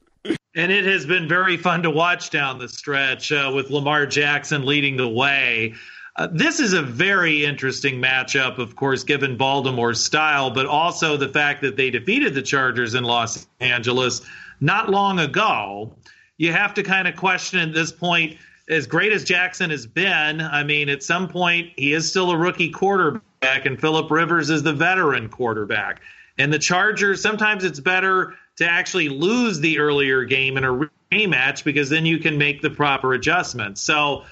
And 0.57 0.73
it 0.73 0.85
has 0.87 1.07
been 1.07 1.29
very 1.29 1.57
fun 1.57 1.83
to 1.83 1.91
watch 1.91 2.31
down 2.31 2.59
the 2.59 2.69
stretch 2.69 3.31
uh, 3.31 3.53
with 3.55 3.71
Lamar 3.71 4.07
Jackson 4.07 4.65
leading 4.65 4.97
the 4.97 5.09
way. 5.09 5.75
Uh, 6.17 6.27
this 6.33 6.61
is 6.61 6.73
a 6.73 6.81
very 6.81 7.45
interesting 7.45 8.01
matchup, 8.01 8.57
of 8.57 8.75
course, 8.75 9.05
given 9.05 9.37
Baltimore's 9.37 10.03
style, 10.03 10.51
but 10.51 10.65
also 10.65 11.19
the 11.19 11.29
fact 11.29 11.61
that 11.61 11.77
they 11.77 11.91
defeated 11.91 12.35
the 12.35 12.41
Chargers 12.41 12.95
in 12.95 13.05
Los 13.05 13.47
Angeles 13.61 14.23
not 14.59 14.89
long 14.89 15.19
ago. 15.19 15.95
You 16.39 16.53
have 16.53 16.73
to 16.75 16.83
kind 16.83 17.07
of 17.07 17.17
question 17.17 17.59
at 17.59 17.75
this 17.75 17.93
point, 17.93 18.39
as 18.69 18.87
great 18.87 19.13
as 19.13 19.25
Jackson 19.25 19.69
has 19.69 19.87
been, 19.87 20.41
I 20.41 20.65
mean, 20.65 20.89
at 20.89 21.03
some 21.03 21.29
point, 21.29 21.73
he 21.77 21.93
is 21.93 22.09
still 22.09 22.31
a 22.31 22.37
rookie 22.37 22.71
quarterback, 22.71 23.67
and 23.67 23.79
Philip 23.79 24.11
Rivers 24.11 24.49
is 24.49 24.63
the 24.63 24.73
veteran 24.73 25.29
quarterback. 25.29 26.01
And 26.39 26.51
the 26.51 26.59
Chargers, 26.59 27.21
sometimes 27.21 27.63
it's 27.63 27.81
better 27.81 28.35
to 28.57 28.69
actually 28.69 29.11
lose 29.11 29.61
the 29.61 29.79
earlier 29.79 30.25
game 30.25 30.57
in 30.57 30.65
a 30.65 30.89
rematch 31.13 31.63
because 31.63 31.91
then 31.91 32.07
you 32.07 32.19
can 32.19 32.39
make 32.39 32.63
the 32.63 32.71
proper 32.71 33.13
adjustments. 33.13 33.83
So, 33.83 34.25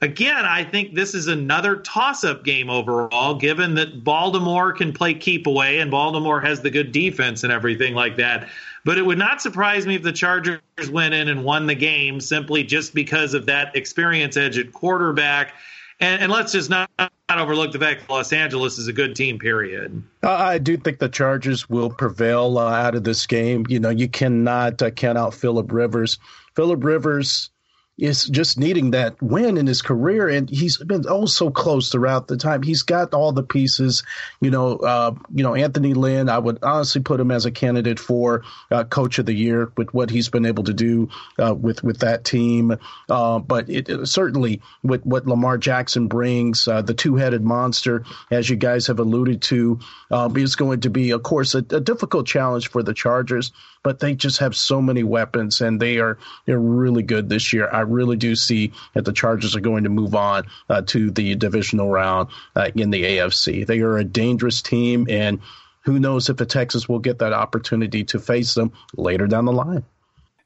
again, 0.00 0.44
I 0.44 0.64
think 0.64 0.94
this 0.94 1.14
is 1.14 1.26
another 1.26 1.76
toss 1.76 2.24
up 2.24 2.44
game 2.44 2.70
overall, 2.70 3.34
given 3.34 3.74
that 3.74 4.04
Baltimore 4.04 4.72
can 4.72 4.92
play 4.92 5.14
keep 5.14 5.46
away 5.46 5.80
and 5.80 5.90
Baltimore 5.90 6.40
has 6.40 6.60
the 6.60 6.70
good 6.70 6.92
defense 6.92 7.44
and 7.44 7.52
everything 7.52 7.94
like 7.94 8.16
that. 8.16 8.48
But 8.84 8.98
it 8.98 9.02
would 9.06 9.18
not 9.18 9.40
surprise 9.40 9.86
me 9.86 9.94
if 9.94 10.02
the 10.02 10.12
Chargers 10.12 10.60
went 10.90 11.14
in 11.14 11.28
and 11.28 11.44
won 11.44 11.66
the 11.66 11.74
game 11.74 12.20
simply 12.20 12.62
just 12.64 12.94
because 12.94 13.34
of 13.34 13.46
that 13.46 13.74
experience 13.74 14.36
edge 14.36 14.58
at 14.58 14.72
quarterback. 14.72 15.54
And, 16.00 16.22
and 16.22 16.32
let's 16.32 16.52
just 16.52 16.68
not, 16.68 16.90
not, 16.98 17.10
overlook 17.30 17.72
the 17.72 17.78
fact 17.78 18.00
that 18.00 18.10
Los 18.10 18.32
Angeles 18.32 18.78
is 18.78 18.88
a 18.88 18.92
good 18.92 19.16
team, 19.16 19.38
period. 19.38 20.02
I 20.22 20.58
do 20.58 20.76
think 20.76 20.98
the 20.98 21.08
Chargers 21.08 21.68
will 21.68 21.90
prevail 21.90 22.58
uh, 22.58 22.70
out 22.70 22.94
of 22.94 23.04
this 23.04 23.26
game. 23.26 23.64
You 23.68 23.80
know, 23.80 23.90
you 23.90 24.08
cannot 24.08 24.82
uh, 24.82 24.90
count 24.90 25.18
out 25.18 25.34
Philip 25.34 25.72
Rivers. 25.72 26.18
Philip 26.54 26.84
Rivers 26.84 27.50
is 27.96 28.24
just 28.24 28.58
needing 28.58 28.90
that 28.90 29.20
win 29.22 29.56
in 29.56 29.66
his 29.66 29.80
career, 29.80 30.28
and 30.28 30.50
he's 30.50 30.78
been 30.78 31.04
oh 31.08 31.26
so 31.26 31.50
close 31.50 31.90
throughout 31.90 32.26
the 32.26 32.36
time. 32.36 32.62
He's 32.62 32.82
got 32.82 33.14
all 33.14 33.30
the 33.30 33.44
pieces. 33.44 34.02
You 34.40 34.50
know, 34.50 34.78
uh, 34.78 35.14
you 35.32 35.44
know 35.44 35.54
Anthony 35.54 35.94
Lynn. 35.94 36.28
I 36.28 36.38
would 36.38 36.58
honestly 36.62 37.02
put 37.02 37.20
him 37.20 37.30
as 37.30 37.46
a 37.46 37.52
candidate 37.52 38.00
for 38.00 38.42
uh, 38.70 38.84
Coach 38.84 39.18
of 39.18 39.26
the 39.26 39.34
Year 39.34 39.72
with 39.76 39.94
what 39.94 40.10
he's 40.10 40.28
been 40.28 40.46
able 40.46 40.64
to 40.64 40.74
do 40.74 41.08
uh, 41.38 41.54
with 41.54 41.84
with 41.84 42.00
that 42.00 42.24
team. 42.24 42.76
Uh, 43.08 43.38
but 43.38 43.68
it, 43.68 43.88
it, 43.88 44.06
certainly 44.06 44.60
with 44.82 45.04
what 45.04 45.26
Lamar 45.26 45.56
Jackson 45.56 46.08
brings, 46.08 46.66
uh, 46.66 46.82
the 46.82 46.94
two 46.94 47.14
headed 47.14 47.42
monster, 47.42 48.04
as 48.30 48.50
you 48.50 48.56
guys 48.56 48.88
have 48.88 48.98
alluded 48.98 49.42
to, 49.42 49.78
um, 50.10 50.36
is 50.36 50.56
going 50.56 50.80
to 50.80 50.90
be, 50.90 51.12
of 51.12 51.22
course, 51.22 51.54
a, 51.54 51.58
a 51.58 51.80
difficult 51.80 52.26
challenge 52.26 52.70
for 52.70 52.82
the 52.82 52.94
Chargers. 52.94 53.52
But 53.84 54.00
they 54.00 54.14
just 54.14 54.38
have 54.38 54.56
so 54.56 54.82
many 54.82 55.04
weapons, 55.04 55.60
and 55.60 55.80
they 55.80 55.98
are 55.98 56.18
they're 56.46 56.58
really 56.58 57.04
good 57.04 57.28
this 57.28 57.52
year. 57.52 57.68
I 57.70 57.80
really 57.80 58.16
do 58.16 58.34
see 58.34 58.72
that 58.94 59.04
the 59.04 59.12
Chargers 59.12 59.54
are 59.54 59.60
going 59.60 59.84
to 59.84 59.90
move 59.90 60.16
on 60.16 60.46
uh, 60.68 60.82
to 60.86 61.12
the 61.12 61.36
divisional 61.36 61.88
round 61.88 62.30
uh, 62.56 62.70
in 62.74 62.90
the 62.90 63.04
AFC. 63.04 63.64
They 63.64 63.80
are 63.80 63.96
a 63.98 64.04
dangerous 64.04 64.60
team, 64.60 65.06
and 65.08 65.38
who 65.82 66.00
knows 66.00 66.28
if 66.28 66.36
the 66.36 66.46
Texans 66.46 66.88
will 66.88 66.98
get 66.98 67.20
that 67.20 67.32
opportunity 67.32 68.02
to 68.04 68.18
face 68.18 68.54
them 68.54 68.72
later 68.96 69.28
down 69.28 69.44
the 69.44 69.52
line. 69.52 69.84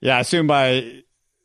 Yeah, 0.00 0.16
I 0.16 0.20
assume 0.20 0.46
by 0.46 1.02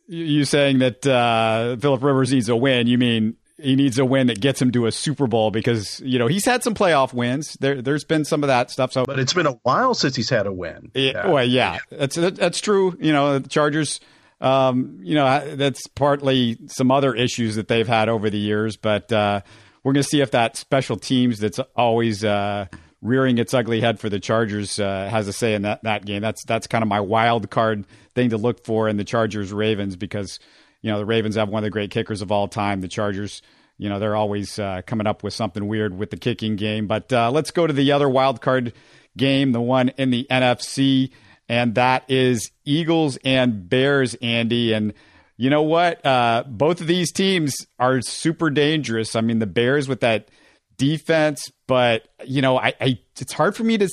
you 0.08 0.46
saying 0.46 0.80
that 0.80 1.06
uh, 1.08 1.78
Philip 1.78 2.04
Rivers 2.04 2.34
needs 2.34 2.50
a 2.50 2.56
win, 2.56 2.88
you 2.88 2.98
mean 2.98 3.36
he 3.58 3.76
needs 3.76 4.00
a 4.00 4.06
win 4.06 4.28
that 4.28 4.42
gets 4.42 4.62
him 4.62 4.72
to 4.72 4.88
a 4.88 4.92
Super 4.92 5.28
Bowl 5.28 5.52
because 5.52 6.00
you 6.02 6.20
know 6.20 6.28
he's 6.28 6.46
had 6.46 6.64
some 6.64 6.74
playoff 6.74 7.14
wins. 7.14 7.56
There, 7.60 7.82
there's 7.82 8.04
been 8.04 8.26
some 8.26 8.44
of 8.44 8.48
that 8.48 8.72
stuff. 8.72 8.94
So, 8.94 9.06
but 9.06 9.20
it's 9.20 9.34
been 9.34 9.48
a 9.48 9.60
while 9.64 9.94
since 9.94 10.16
he's 10.16 10.30
had 10.30 10.48
a 10.48 10.54
win. 10.54 10.92
Yeah, 10.94 11.12
yeah. 11.12 11.28
well, 11.28 11.46
yeah, 11.46 11.80
that's 11.90 12.16
that's 12.16 12.62
true. 12.62 12.98
You 13.00 13.14
know, 13.14 13.40
the 13.40 13.50
Chargers 13.50 14.00
um, 14.44 15.00
you 15.02 15.16
know, 15.16 15.56
that's 15.56 15.88
partly 15.88 16.58
some 16.68 16.92
other 16.92 17.16
issues 17.16 17.56
that 17.56 17.70
they've 17.70 17.88
had 17.88 18.10
over 18.10 18.30
the 18.30 18.38
years, 18.38 18.76
but 18.76 19.10
uh, 19.12 19.40
we're 19.84 19.94
going 19.94 20.04
to 20.04 20.10
see 20.10 20.20
if 20.20 20.32
that 20.32 20.58
special 20.58 20.98
teams 20.98 21.40
that's 21.40 21.60
always 21.78 22.26
uh, 22.26 22.66
rearing 23.02 23.38
its 23.38 23.54
ugly 23.54 23.80
head 23.80 24.02
for 24.02 24.10
the 24.10 24.20
Chargers 24.20 24.82
uh, 24.82 25.08
has 25.10 25.30
a 25.30 25.34
say 25.34 25.54
in 25.54 25.62
that, 25.62 25.84
that 25.84 26.06
game. 26.06 26.22
That's 26.22 26.44
that's 26.44 26.68
kind 26.68 26.82
of 26.82 26.90
my 26.90 27.00
wild 27.00 27.50
card 27.50 27.86
thing 28.16 28.32
to 28.32 28.38
look 28.38 28.66
for 28.66 28.90
in 28.90 28.98
the 28.98 29.06
Chargers 29.06 29.54
Ravens 29.54 29.96
because 29.96 30.40
you 30.84 30.92
know 30.92 31.00
the 31.00 31.06
Ravens 31.06 31.36
have 31.36 31.50
one 31.50 31.64
of 31.64 31.66
the 31.66 31.72
great 31.72 31.90
kickers 31.90 32.22
of 32.22 32.32
all 32.32 32.48
time. 32.48 32.82
The 32.82 32.88
Chargers, 32.88 33.42
you 33.80 33.90
know, 33.90 33.98
they're 33.98 34.16
always 34.16 34.60
uh, 34.60 34.84
coming 34.86 35.08
up 35.08 35.24
with 35.24 35.34
something 35.34 35.68
weird 35.68 35.98
with 35.98 36.12
the 36.12 36.18
kicking 36.18 36.56
game. 36.56 36.86
But 36.86 37.12
uh, 37.12 37.32
let's 37.32 37.50
go 37.50 37.66
to 37.66 37.74
the 37.74 37.92
other 37.92 38.08
wild 38.08 38.42
card 38.42 38.74
game, 39.18 39.52
the 39.52 39.62
one 39.62 39.90
in 39.98 40.12
the 40.12 40.28
NFC 40.30 41.10
and 41.50 41.76
that 41.76 42.10
is 42.10 42.52
Eagles 42.66 43.18
and 43.24 43.68
Bears, 43.68 44.16
Andy. 44.16 44.74
And 44.74 44.94
you 45.38 45.50
know 45.50 45.64
what? 45.64 46.06
Uh, 46.06 46.44
both 46.48 46.82
of 46.82 46.88
these 46.88 47.12
teams 47.12 47.56
are 47.80 48.02
super 48.02 48.50
dangerous. 48.50 49.16
I 49.16 49.22
mean, 49.22 49.40
the 49.40 49.48
Bears 49.48 49.88
with 49.88 50.02
that 50.02 50.30
defense, 50.78 51.52
but 51.68 52.08
you 52.26 52.42
know, 52.42 52.58
I, 52.58 52.74
I 52.80 53.00
it's 53.20 53.34
hard 53.34 53.56
for 53.56 53.64
me 53.64 53.78
to 53.78 53.90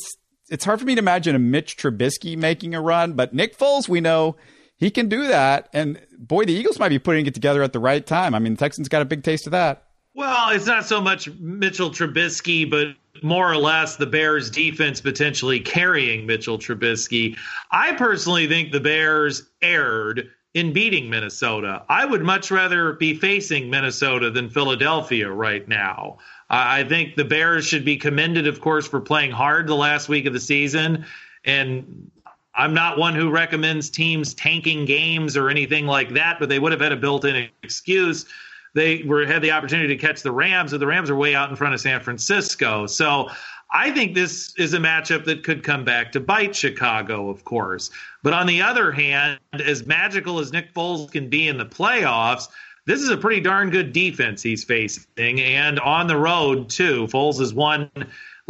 it's 0.48 0.64
hard 0.64 0.80
for 0.80 0.86
me 0.86 0.94
to 0.94 1.00
imagine 1.00 1.36
a 1.36 1.38
Mitch 1.38 1.76
Trubisky 1.76 2.36
making 2.36 2.74
a 2.74 2.80
run. 2.80 3.14
But 3.14 3.34
Nick 3.34 3.56
Foles, 3.56 3.88
we 3.88 4.00
know 4.00 4.36
he 4.80 4.90
can 4.90 5.08
do 5.08 5.28
that. 5.28 5.68
And 5.72 6.00
boy, 6.18 6.46
the 6.46 6.54
Eagles 6.54 6.78
might 6.78 6.88
be 6.88 6.98
putting 6.98 7.26
it 7.26 7.34
together 7.34 7.62
at 7.62 7.72
the 7.72 7.78
right 7.78 8.04
time. 8.04 8.34
I 8.34 8.38
mean, 8.38 8.54
the 8.54 8.58
Texans 8.58 8.88
got 8.88 9.02
a 9.02 9.04
big 9.04 9.22
taste 9.22 9.46
of 9.46 9.52
that. 9.52 9.84
Well, 10.14 10.50
it's 10.50 10.66
not 10.66 10.86
so 10.86 11.00
much 11.00 11.30
Mitchell 11.38 11.90
Trubisky, 11.90 12.68
but 12.68 12.88
more 13.22 13.52
or 13.52 13.56
less 13.56 13.96
the 13.96 14.06
Bears 14.06 14.50
defense 14.50 15.00
potentially 15.00 15.60
carrying 15.60 16.26
Mitchell 16.26 16.58
Trubisky. 16.58 17.36
I 17.70 17.92
personally 17.92 18.48
think 18.48 18.72
the 18.72 18.80
Bears 18.80 19.42
erred 19.62 20.30
in 20.54 20.72
beating 20.72 21.10
Minnesota. 21.10 21.84
I 21.88 22.04
would 22.06 22.22
much 22.22 22.50
rather 22.50 22.94
be 22.94 23.14
facing 23.14 23.70
Minnesota 23.70 24.30
than 24.30 24.48
Philadelphia 24.48 25.30
right 25.30 25.66
now. 25.68 26.18
I 26.48 26.82
think 26.84 27.14
the 27.14 27.24
Bears 27.24 27.66
should 27.66 27.84
be 27.84 27.96
commended, 27.96 28.48
of 28.48 28.60
course, 28.60 28.88
for 28.88 29.00
playing 29.00 29.30
hard 29.30 29.68
the 29.68 29.76
last 29.76 30.08
week 30.08 30.26
of 30.26 30.32
the 30.32 30.40
season. 30.40 31.04
And 31.44 32.10
I'm 32.54 32.74
not 32.74 32.98
one 32.98 33.14
who 33.14 33.30
recommends 33.30 33.90
teams 33.90 34.34
tanking 34.34 34.84
games 34.84 35.36
or 35.36 35.50
anything 35.50 35.86
like 35.86 36.10
that, 36.14 36.38
but 36.40 36.48
they 36.48 36.58
would 36.58 36.72
have 36.72 36.80
had 36.80 36.92
a 36.92 36.96
built 36.96 37.24
in 37.24 37.48
excuse 37.62 38.26
they 38.74 39.02
were 39.02 39.26
had 39.26 39.42
the 39.42 39.50
opportunity 39.50 39.88
to 39.88 39.96
catch 39.96 40.22
the 40.22 40.32
Rams, 40.32 40.72
and 40.72 40.80
the 40.80 40.86
Rams 40.86 41.10
are 41.10 41.16
way 41.16 41.34
out 41.34 41.50
in 41.50 41.56
front 41.56 41.74
of 41.74 41.80
San 41.80 42.00
Francisco. 42.00 42.86
So 42.86 43.28
I 43.72 43.90
think 43.90 44.14
this 44.14 44.54
is 44.58 44.74
a 44.74 44.78
matchup 44.78 45.24
that 45.24 45.44
could 45.44 45.62
come 45.62 45.84
back 45.84 46.12
to 46.12 46.20
bite 46.20 46.54
Chicago, 46.54 47.28
of 47.28 47.44
course. 47.44 47.90
But 48.22 48.32
on 48.32 48.46
the 48.46 48.62
other 48.62 48.92
hand, 48.92 49.40
as 49.52 49.86
magical 49.86 50.38
as 50.38 50.52
Nick 50.52 50.72
Foles 50.72 51.10
can 51.10 51.28
be 51.28 51.48
in 51.48 51.58
the 51.58 51.66
playoffs, 51.66 52.48
this 52.86 53.00
is 53.00 53.10
a 53.10 53.16
pretty 53.16 53.40
darn 53.40 53.70
good 53.70 53.92
defense 53.92 54.42
he's 54.42 54.64
facing, 54.64 55.40
and 55.40 55.78
on 55.80 56.06
the 56.06 56.16
road 56.16 56.68
too. 56.70 57.06
Foles 57.08 57.38
has 57.38 57.52
won 57.52 57.90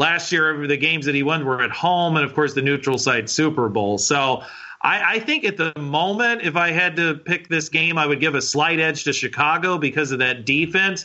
last 0.01 0.33
year. 0.33 0.67
The 0.67 0.77
games 0.77 1.07
that 1.07 1.15
he 1.15 1.23
won 1.23 1.45
were 1.45 1.63
at 1.63 1.71
home, 1.71 2.17
and 2.17 2.25
of 2.25 2.35
course 2.35 2.55
the 2.55 2.63
neutral 2.63 2.99
site 2.99 3.31
Super 3.31 3.69
Bowl. 3.69 3.99
So 3.99 4.43
I, 4.83 5.17
I, 5.17 5.19
think 5.21 5.45
at 5.45 5.57
the 5.57 5.79
moment, 5.79 6.43
if 6.43 6.57
I 6.57 6.73
had 6.73 6.97
to 6.97 7.15
pick 7.15 7.49
this 7.49 7.69
game, 7.69 7.99
I 7.99 8.07
would 8.07 8.19
give 8.19 8.35
a 8.35 8.43
slight 8.43 8.81
edge 8.81 9.05
to 9.05 9.13
Chicago 9.13 9.79
because 9.79 10.11
of 10.11 10.19
that 10.19 10.47
defense. 10.47 11.05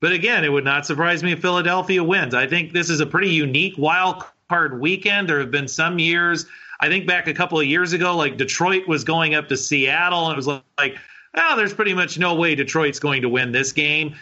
But 0.00 0.12
again, 0.12 0.44
it 0.44 0.48
would 0.48 0.64
not 0.64 0.86
surprise 0.86 1.22
me 1.22 1.32
if 1.32 1.40
Philadelphia 1.40 2.02
wins. 2.02 2.34
I 2.34 2.46
think 2.46 2.72
this 2.72 2.88
is 2.88 3.00
a 3.00 3.06
pretty 3.06 3.30
unique 3.30 3.74
wild 3.76 4.24
card 4.48 4.80
weekend. 4.80 5.28
There 5.28 5.40
have 5.40 5.50
been 5.50 5.68
some 5.68 5.98
years, 5.98 6.46
I 6.80 6.88
think 6.88 7.06
back 7.06 7.26
a 7.26 7.34
couple 7.34 7.58
of 7.58 7.66
years 7.66 7.92
ago, 7.92 8.16
like 8.16 8.36
Detroit 8.36 8.88
was 8.88 9.04
going 9.04 9.34
up 9.34 9.48
to 9.48 9.56
Seattle, 9.56 10.26
and 10.26 10.32
it 10.32 10.36
was 10.36 10.46
like, 10.46 10.96
oh, 11.36 11.56
there's 11.56 11.74
pretty 11.74 11.94
much 11.94 12.18
no 12.18 12.34
way 12.34 12.54
Detroit's 12.54 12.98
going 12.98 13.22
to 13.22 13.28
win 13.28 13.52
this 13.52 13.72
game. 13.72 14.14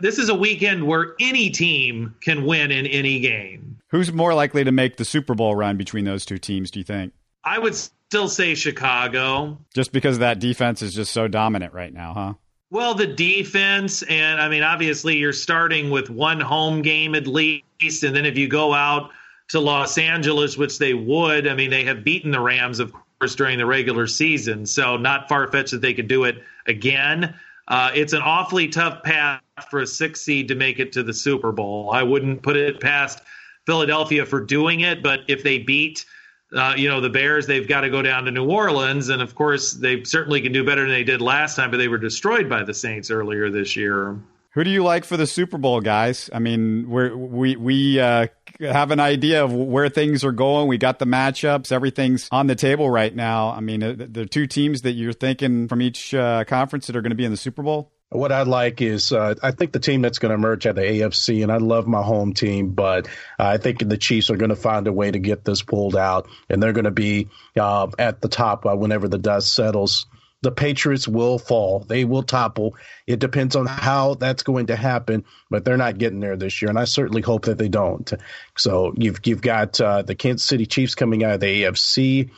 This 0.00 0.18
is 0.18 0.28
a 0.28 0.34
weekend 0.34 0.86
where 0.86 1.14
any 1.20 1.50
team 1.50 2.14
can 2.20 2.44
win 2.44 2.70
in 2.70 2.86
any 2.86 3.20
game. 3.20 3.78
Who's 3.88 4.12
more 4.12 4.34
likely 4.34 4.64
to 4.64 4.72
make 4.72 4.96
the 4.96 5.04
Super 5.04 5.34
Bowl 5.34 5.54
run 5.54 5.76
between 5.76 6.04
those 6.04 6.24
two 6.24 6.38
teams, 6.38 6.70
do 6.70 6.80
you 6.80 6.84
think? 6.84 7.12
I 7.44 7.58
would 7.58 7.74
still 7.74 8.28
say 8.28 8.54
Chicago. 8.54 9.58
Just 9.74 9.92
because 9.92 10.18
that 10.18 10.38
defense 10.38 10.82
is 10.82 10.94
just 10.94 11.12
so 11.12 11.28
dominant 11.28 11.72
right 11.72 11.92
now, 11.92 12.12
huh? 12.12 12.34
Well, 12.70 12.94
the 12.94 13.06
defense, 13.06 14.02
and 14.02 14.40
I 14.40 14.48
mean, 14.48 14.62
obviously, 14.62 15.16
you're 15.16 15.32
starting 15.32 15.88
with 15.88 16.10
one 16.10 16.40
home 16.40 16.82
game 16.82 17.14
at 17.14 17.26
least. 17.26 18.02
And 18.02 18.14
then 18.14 18.26
if 18.26 18.36
you 18.36 18.46
go 18.46 18.74
out 18.74 19.10
to 19.48 19.60
Los 19.60 19.96
Angeles, 19.96 20.58
which 20.58 20.78
they 20.78 20.92
would, 20.92 21.48
I 21.48 21.54
mean, 21.54 21.70
they 21.70 21.84
have 21.84 22.04
beaten 22.04 22.30
the 22.30 22.40
Rams, 22.40 22.80
of 22.80 22.92
course, 22.92 23.34
during 23.34 23.56
the 23.56 23.64
regular 23.64 24.06
season. 24.06 24.66
So 24.66 24.98
not 24.98 25.30
far 25.30 25.50
fetched 25.50 25.70
that 25.70 25.80
they 25.80 25.94
could 25.94 26.08
do 26.08 26.24
it 26.24 26.42
again. 26.66 27.34
Uh, 27.66 27.90
it's 27.94 28.12
an 28.12 28.20
awfully 28.20 28.68
tough 28.68 29.02
path 29.02 29.40
for 29.64 29.80
a 29.80 29.86
six 29.86 30.22
seed 30.22 30.48
to 30.48 30.54
make 30.54 30.78
it 30.78 30.92
to 30.92 31.02
the 31.02 31.14
Super 31.14 31.52
Bowl. 31.52 31.90
I 31.92 32.02
wouldn't 32.02 32.42
put 32.42 32.56
it 32.56 32.80
past 32.80 33.20
Philadelphia 33.66 34.26
for 34.26 34.40
doing 34.40 34.80
it, 34.80 35.02
but 35.02 35.20
if 35.28 35.42
they 35.42 35.58
beat 35.58 36.04
uh, 36.52 36.74
you 36.76 36.88
know, 36.88 37.00
the 37.00 37.10
Bears, 37.10 37.46
they've 37.46 37.68
got 37.68 37.82
to 37.82 37.90
go 37.90 38.02
down 38.02 38.24
to 38.24 38.30
New 38.30 38.50
Orleans. 38.50 39.08
And 39.08 39.20
of 39.20 39.34
course, 39.34 39.72
they 39.72 40.04
certainly 40.04 40.40
can 40.40 40.52
do 40.52 40.64
better 40.64 40.82
than 40.82 40.90
they 40.90 41.04
did 41.04 41.20
last 41.20 41.56
time, 41.56 41.70
but 41.70 41.76
they 41.76 41.88
were 41.88 41.98
destroyed 41.98 42.48
by 42.48 42.62
the 42.64 42.74
Saints 42.74 43.10
earlier 43.10 43.50
this 43.50 43.76
year. 43.76 44.18
Who 44.52 44.64
do 44.64 44.70
you 44.70 44.82
like 44.82 45.04
for 45.04 45.16
the 45.16 45.26
Super 45.26 45.58
Bowl, 45.58 45.80
guys? 45.80 46.30
I 46.32 46.38
mean, 46.38 46.88
we 46.88 47.14
we 47.14 47.56
we 47.56 48.00
uh, 48.00 48.28
have 48.60 48.90
an 48.90 48.98
idea 48.98 49.44
of 49.44 49.52
where 49.52 49.90
things 49.90 50.24
are 50.24 50.32
going. 50.32 50.68
We 50.68 50.78
got 50.78 50.98
the 50.98 51.04
matchups. 51.04 51.70
Everything's 51.70 52.28
on 52.32 52.46
the 52.46 52.56
table 52.56 52.90
right 52.90 53.14
now. 53.14 53.50
I 53.50 53.60
mean, 53.60 53.82
uh, 53.82 53.94
the 53.96 54.24
two 54.24 54.46
teams 54.46 54.80
that 54.82 54.92
you're 54.92 55.12
thinking 55.12 55.68
from 55.68 55.82
each 55.82 56.14
uh, 56.14 56.44
conference 56.44 56.86
that 56.86 56.96
are 56.96 57.02
going 57.02 57.10
to 57.10 57.16
be 57.16 57.26
in 57.26 57.30
the 57.30 57.36
Super 57.36 57.62
Bowl. 57.62 57.92
What 58.10 58.32
I 58.32 58.42
like 58.42 58.80
is 58.80 59.12
uh, 59.12 59.34
I 59.42 59.50
think 59.50 59.72
the 59.72 59.80
team 59.80 60.00
that's 60.00 60.18
going 60.18 60.30
to 60.30 60.34
emerge 60.34 60.66
at 60.66 60.76
the 60.76 60.80
AFC, 60.80 61.42
and 61.42 61.52
I 61.52 61.58
love 61.58 61.86
my 61.86 62.02
home 62.02 62.32
team, 62.32 62.70
but 62.70 63.06
I 63.38 63.58
think 63.58 63.86
the 63.86 63.98
Chiefs 63.98 64.30
are 64.30 64.36
going 64.36 64.48
to 64.48 64.56
find 64.56 64.86
a 64.86 64.92
way 64.92 65.10
to 65.10 65.18
get 65.18 65.44
this 65.44 65.60
pulled 65.60 65.94
out, 65.94 66.26
and 66.48 66.62
they're 66.62 66.72
going 66.72 66.86
to 66.86 66.90
be 66.90 67.28
uh, 67.58 67.88
at 67.98 68.22
the 68.22 68.28
top 68.28 68.64
uh, 68.64 68.74
whenever 68.74 69.08
the 69.08 69.18
dust 69.18 69.54
settles. 69.54 70.06
The 70.40 70.52
Patriots 70.52 71.06
will 71.06 71.38
fall; 71.38 71.80
they 71.80 72.06
will 72.06 72.22
topple. 72.22 72.76
It 73.06 73.18
depends 73.18 73.56
on 73.56 73.66
how 73.66 74.14
that's 74.14 74.42
going 74.42 74.68
to 74.68 74.76
happen, 74.76 75.24
but 75.50 75.66
they're 75.66 75.76
not 75.76 75.98
getting 75.98 76.20
there 76.20 76.36
this 76.36 76.62
year, 76.62 76.70
and 76.70 76.78
I 76.78 76.84
certainly 76.84 77.22
hope 77.22 77.44
that 77.44 77.58
they 77.58 77.68
don't. 77.68 78.10
So 78.56 78.94
you've 78.96 79.20
you've 79.24 79.42
got 79.42 79.78
uh, 79.82 80.00
the 80.00 80.14
Kansas 80.14 80.46
City 80.48 80.64
Chiefs 80.64 80.94
coming 80.94 81.24
out 81.24 81.34
of 81.34 81.40
the 81.40 81.64
AFC. 81.64 82.30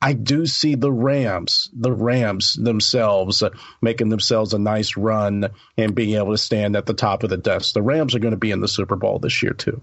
I 0.00 0.12
do 0.12 0.46
see 0.46 0.76
the 0.76 0.92
Rams, 0.92 1.68
the 1.72 1.92
Rams 1.92 2.54
themselves, 2.54 3.42
uh, 3.42 3.50
making 3.82 4.10
themselves 4.10 4.54
a 4.54 4.58
nice 4.58 4.96
run 4.96 5.48
and 5.76 5.94
being 5.94 6.14
able 6.14 6.30
to 6.30 6.38
stand 6.38 6.76
at 6.76 6.86
the 6.86 6.94
top 6.94 7.24
of 7.24 7.30
the 7.30 7.36
dust. 7.36 7.74
The 7.74 7.82
Rams 7.82 8.14
are 8.14 8.20
going 8.20 8.32
to 8.32 8.38
be 8.38 8.52
in 8.52 8.60
the 8.60 8.68
Super 8.68 8.94
Bowl 8.94 9.18
this 9.18 9.42
year, 9.42 9.52
too. 9.52 9.82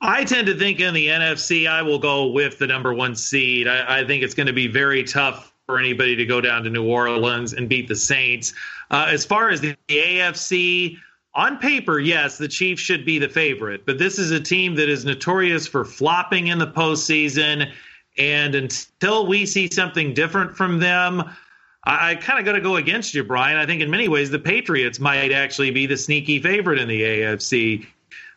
I 0.00 0.24
tend 0.24 0.46
to 0.46 0.58
think 0.58 0.80
in 0.80 0.94
the 0.94 1.08
NFC, 1.08 1.68
I 1.68 1.82
will 1.82 1.98
go 1.98 2.28
with 2.28 2.58
the 2.58 2.66
number 2.66 2.94
one 2.94 3.16
seed. 3.16 3.68
I, 3.68 4.00
I 4.00 4.06
think 4.06 4.22
it's 4.22 4.34
going 4.34 4.46
to 4.46 4.52
be 4.52 4.66
very 4.66 5.04
tough 5.04 5.52
for 5.66 5.78
anybody 5.78 6.16
to 6.16 6.24
go 6.24 6.40
down 6.40 6.62
to 6.62 6.70
New 6.70 6.86
Orleans 6.86 7.52
and 7.52 7.68
beat 7.68 7.88
the 7.88 7.96
Saints. 7.96 8.54
Uh, 8.90 9.08
as 9.10 9.26
far 9.26 9.50
as 9.50 9.60
the, 9.60 9.76
the 9.88 9.96
AFC, 9.96 10.98
on 11.34 11.58
paper, 11.58 11.98
yes, 11.98 12.38
the 12.38 12.48
Chiefs 12.48 12.80
should 12.80 13.04
be 13.04 13.18
the 13.18 13.28
favorite, 13.28 13.84
but 13.84 13.98
this 13.98 14.18
is 14.18 14.30
a 14.30 14.40
team 14.40 14.76
that 14.76 14.88
is 14.88 15.04
notorious 15.04 15.66
for 15.66 15.84
flopping 15.84 16.46
in 16.46 16.58
the 16.58 16.66
postseason 16.66 17.72
and 18.18 18.54
until 18.54 19.26
we 19.26 19.46
see 19.46 19.68
something 19.70 20.14
different 20.14 20.56
from 20.56 20.78
them, 20.78 21.22
I, 21.84 22.10
I 22.10 22.14
kind 22.16 22.38
of 22.38 22.44
got 22.44 22.52
to 22.52 22.60
go 22.60 22.76
against 22.76 23.14
you, 23.14 23.24
Brian. 23.24 23.56
I 23.56 23.66
think 23.66 23.82
in 23.82 23.90
many 23.90 24.08
ways 24.08 24.30
the 24.30 24.38
Patriots 24.38 24.98
might 25.00 25.32
actually 25.32 25.70
be 25.70 25.86
the 25.86 25.96
sneaky 25.96 26.40
favorite 26.40 26.78
in 26.78 26.88
the 26.88 27.02
AFC. 27.02 27.86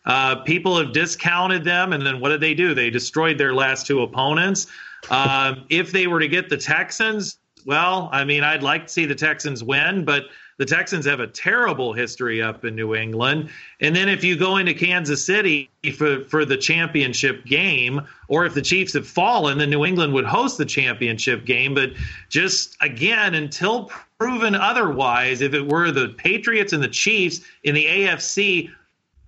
Uh, 0.06 0.36
people 0.36 0.76
have 0.78 0.92
discounted 0.92 1.64
them, 1.64 1.92
and 1.92 2.04
then 2.04 2.20
what 2.20 2.30
did 2.30 2.40
they 2.40 2.54
do? 2.54 2.74
They 2.74 2.90
destroyed 2.90 3.36
their 3.36 3.54
last 3.54 3.86
two 3.86 4.02
opponents. 4.02 4.66
Um, 5.10 5.66
if 5.68 5.92
they 5.92 6.06
were 6.06 6.20
to 6.20 6.28
get 6.28 6.48
the 6.48 6.56
Texans, 6.56 7.38
well, 7.66 8.08
I 8.12 8.24
mean, 8.24 8.42
I'd 8.42 8.62
like 8.62 8.86
to 8.86 8.92
see 8.92 9.04
the 9.04 9.14
Texans 9.14 9.62
win, 9.62 10.04
but 10.04 10.24
the 10.60 10.66
Texans 10.66 11.06
have 11.06 11.20
a 11.20 11.26
terrible 11.26 11.94
history 11.94 12.42
up 12.42 12.66
in 12.66 12.76
New 12.76 12.94
England. 12.94 13.48
And 13.80 13.96
then 13.96 14.10
if 14.10 14.22
you 14.22 14.36
go 14.36 14.58
into 14.58 14.74
Kansas 14.74 15.24
City 15.24 15.70
for, 15.96 16.22
for 16.24 16.44
the 16.44 16.58
championship 16.58 17.46
game, 17.46 18.02
or 18.28 18.44
if 18.44 18.52
the 18.52 18.60
Chiefs 18.60 18.92
have 18.92 19.08
fallen, 19.08 19.56
then 19.56 19.70
New 19.70 19.86
England 19.86 20.12
would 20.12 20.26
host 20.26 20.58
the 20.58 20.66
championship 20.66 21.46
game. 21.46 21.72
But 21.72 21.92
just 22.28 22.76
again, 22.82 23.36
until 23.36 23.90
proven 24.18 24.54
otherwise, 24.54 25.40
if 25.40 25.54
it 25.54 25.66
were 25.66 25.90
the 25.92 26.10
Patriots 26.10 26.74
and 26.74 26.82
the 26.82 26.88
Chiefs 26.88 27.40
in 27.64 27.74
the 27.74 27.86
AFC, 27.86 28.70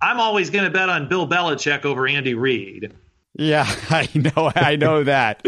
I'm 0.03 0.19
always 0.19 0.51
going 0.51 0.65
to 0.65 0.69
bet 0.69 0.89
on 0.89 1.09
Bill 1.09 1.27
Belichick 1.27 1.83
over 1.83 2.07
Andy 2.07 2.35
Reid. 2.35 2.93
Yeah, 3.33 3.65
I 3.89 4.07
know. 4.13 4.51
I 4.55 4.75
know 4.75 5.03
that. 5.03 5.43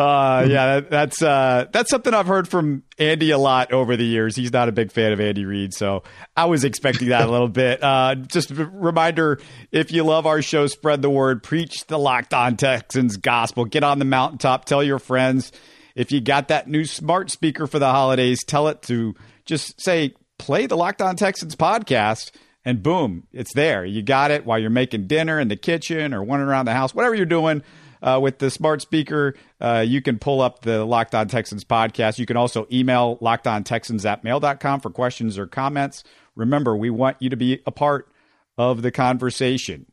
Uh, 0.00 0.46
yeah, 0.48 0.66
that, 0.66 0.90
that's 0.90 1.22
uh, 1.22 1.66
that's 1.72 1.90
something 1.90 2.14
I've 2.14 2.26
heard 2.26 2.48
from 2.48 2.84
Andy 2.98 3.32
a 3.32 3.38
lot 3.38 3.70
over 3.70 3.98
the 3.98 4.04
years. 4.04 4.34
He's 4.34 4.50
not 4.50 4.70
a 4.70 4.72
big 4.72 4.90
fan 4.90 5.12
of 5.12 5.20
Andy 5.20 5.44
Reid, 5.44 5.74
so 5.74 6.04
I 6.34 6.46
was 6.46 6.64
expecting 6.64 7.10
that 7.10 7.28
a 7.28 7.30
little 7.30 7.48
bit. 7.50 7.82
Uh, 7.82 8.14
just 8.14 8.50
a 8.50 8.64
reminder: 8.64 9.40
if 9.70 9.92
you 9.92 10.02
love 10.02 10.24
our 10.24 10.40
show, 10.40 10.66
spread 10.68 11.02
the 11.02 11.10
word, 11.10 11.42
preach 11.42 11.86
the 11.86 11.98
Locked 11.98 12.32
On 12.32 12.56
Texans 12.56 13.18
gospel, 13.18 13.66
get 13.66 13.84
on 13.84 13.98
the 13.98 14.06
mountaintop, 14.06 14.64
tell 14.64 14.82
your 14.82 14.98
friends. 14.98 15.52
If 15.94 16.12
you 16.12 16.22
got 16.22 16.48
that 16.48 16.66
new 16.66 16.86
smart 16.86 17.30
speaker 17.30 17.66
for 17.66 17.78
the 17.78 17.90
holidays, 17.90 18.42
tell 18.42 18.68
it 18.68 18.80
to 18.82 19.14
just 19.44 19.82
say 19.82 20.14
play 20.38 20.64
the 20.64 20.76
Locked 20.78 21.02
On 21.02 21.14
Texans 21.14 21.56
podcast 21.56 22.30
and 22.64 22.82
boom, 22.82 23.26
it's 23.32 23.52
there. 23.54 23.84
You 23.84 24.02
got 24.02 24.30
it 24.30 24.44
while 24.44 24.58
you're 24.58 24.70
making 24.70 25.06
dinner 25.06 25.40
in 25.40 25.48
the 25.48 25.56
kitchen 25.56 26.12
or 26.12 26.22
running 26.22 26.46
around 26.46 26.66
the 26.66 26.72
house, 26.72 26.94
whatever 26.94 27.14
you're 27.14 27.26
doing. 27.26 27.62
Uh, 28.02 28.18
with 28.22 28.38
the 28.38 28.50
smart 28.50 28.80
speaker, 28.80 29.34
uh, 29.60 29.84
you 29.86 30.00
can 30.00 30.18
pull 30.18 30.40
up 30.40 30.62
the 30.62 30.84
Locked 30.84 31.14
On 31.14 31.28
Texans 31.28 31.64
podcast. 31.64 32.18
You 32.18 32.26
can 32.26 32.36
also 32.36 32.66
email 32.72 33.18
lockedontexans 33.18 34.04
at 34.04 34.24
mail.com 34.24 34.80
for 34.80 34.90
questions 34.90 35.38
or 35.38 35.46
comments. 35.46 36.02
Remember, 36.34 36.76
we 36.76 36.90
want 36.90 37.16
you 37.20 37.28
to 37.30 37.36
be 37.36 37.60
a 37.66 37.70
part 37.70 38.10
of 38.56 38.82
the 38.82 38.90
conversation. 38.90 39.86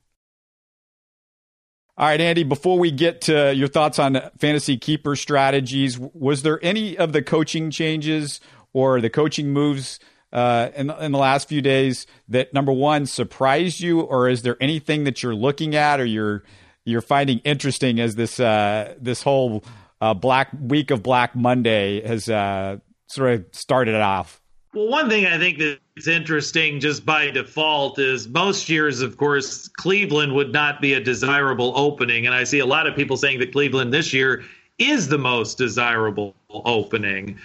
All 1.97 2.07
right, 2.07 2.21
Andy, 2.21 2.43
before 2.43 2.77
we 2.77 2.91
get 2.91 3.21
to 3.21 3.55
your 3.55 3.67
thoughts 3.67 3.97
on 3.97 4.21
fantasy 4.37 4.77
keeper 4.77 5.15
strategies, 5.15 5.97
was 5.97 6.43
there 6.43 6.59
any 6.63 6.95
of 6.95 7.11
the 7.11 7.23
coaching 7.23 7.71
changes 7.71 8.39
or 8.71 9.01
the 9.01 9.09
coaching 9.09 9.49
moves 9.49 9.99
uh, 10.31 10.69
in, 10.75 10.91
in 10.91 11.11
the 11.11 11.17
last 11.17 11.49
few 11.49 11.61
days 11.61 12.05
that 12.27 12.53
number 12.53 12.71
one 12.71 13.07
surprised 13.07 13.79
you, 13.79 14.01
or 14.01 14.29
is 14.29 14.43
there 14.43 14.57
anything 14.61 15.05
that 15.05 15.23
you're 15.23 15.33
looking 15.33 15.75
at 15.75 15.99
or 15.99 16.05
you're 16.05 16.43
you're 16.87 17.01
finding 17.01 17.39
interesting 17.39 17.99
as 17.99 18.15
this 18.15 18.39
uh, 18.39 18.95
this 18.99 19.21
whole 19.21 19.63
uh, 20.01 20.13
Black 20.13 20.49
Week 20.59 20.89
of 20.89 21.03
Black 21.03 21.35
Monday 21.35 22.05
has 22.07 22.29
uh, 22.29 22.77
sort 23.07 23.33
of 23.33 23.45
started 23.51 23.95
off? 23.95 24.41
Well, 24.73 24.87
one 24.87 25.09
thing 25.09 25.25
I 25.25 25.37
think 25.37 25.59
that's 25.59 26.07
interesting 26.07 26.79
just 26.79 27.05
by 27.05 27.31
default 27.31 27.99
is 27.99 28.27
most 28.27 28.69
years, 28.69 29.01
of 29.01 29.17
course, 29.17 29.67
Cleveland 29.67 30.33
would 30.33 30.53
not 30.53 30.81
be 30.81 30.93
a 30.93 30.99
desirable 30.99 31.73
opening. 31.75 32.25
And 32.25 32.35
I 32.35 32.43
see 32.43 32.59
a 32.59 32.65
lot 32.65 32.85
of 32.85 32.95
people 32.95 33.17
saying 33.17 33.39
that 33.39 33.51
Cleveland 33.51 33.93
this 33.93 34.13
year 34.13 34.43
is 34.77 35.07
the 35.07 35.17
most 35.17 35.57
desirable 35.57 36.35
opening. 36.49 37.39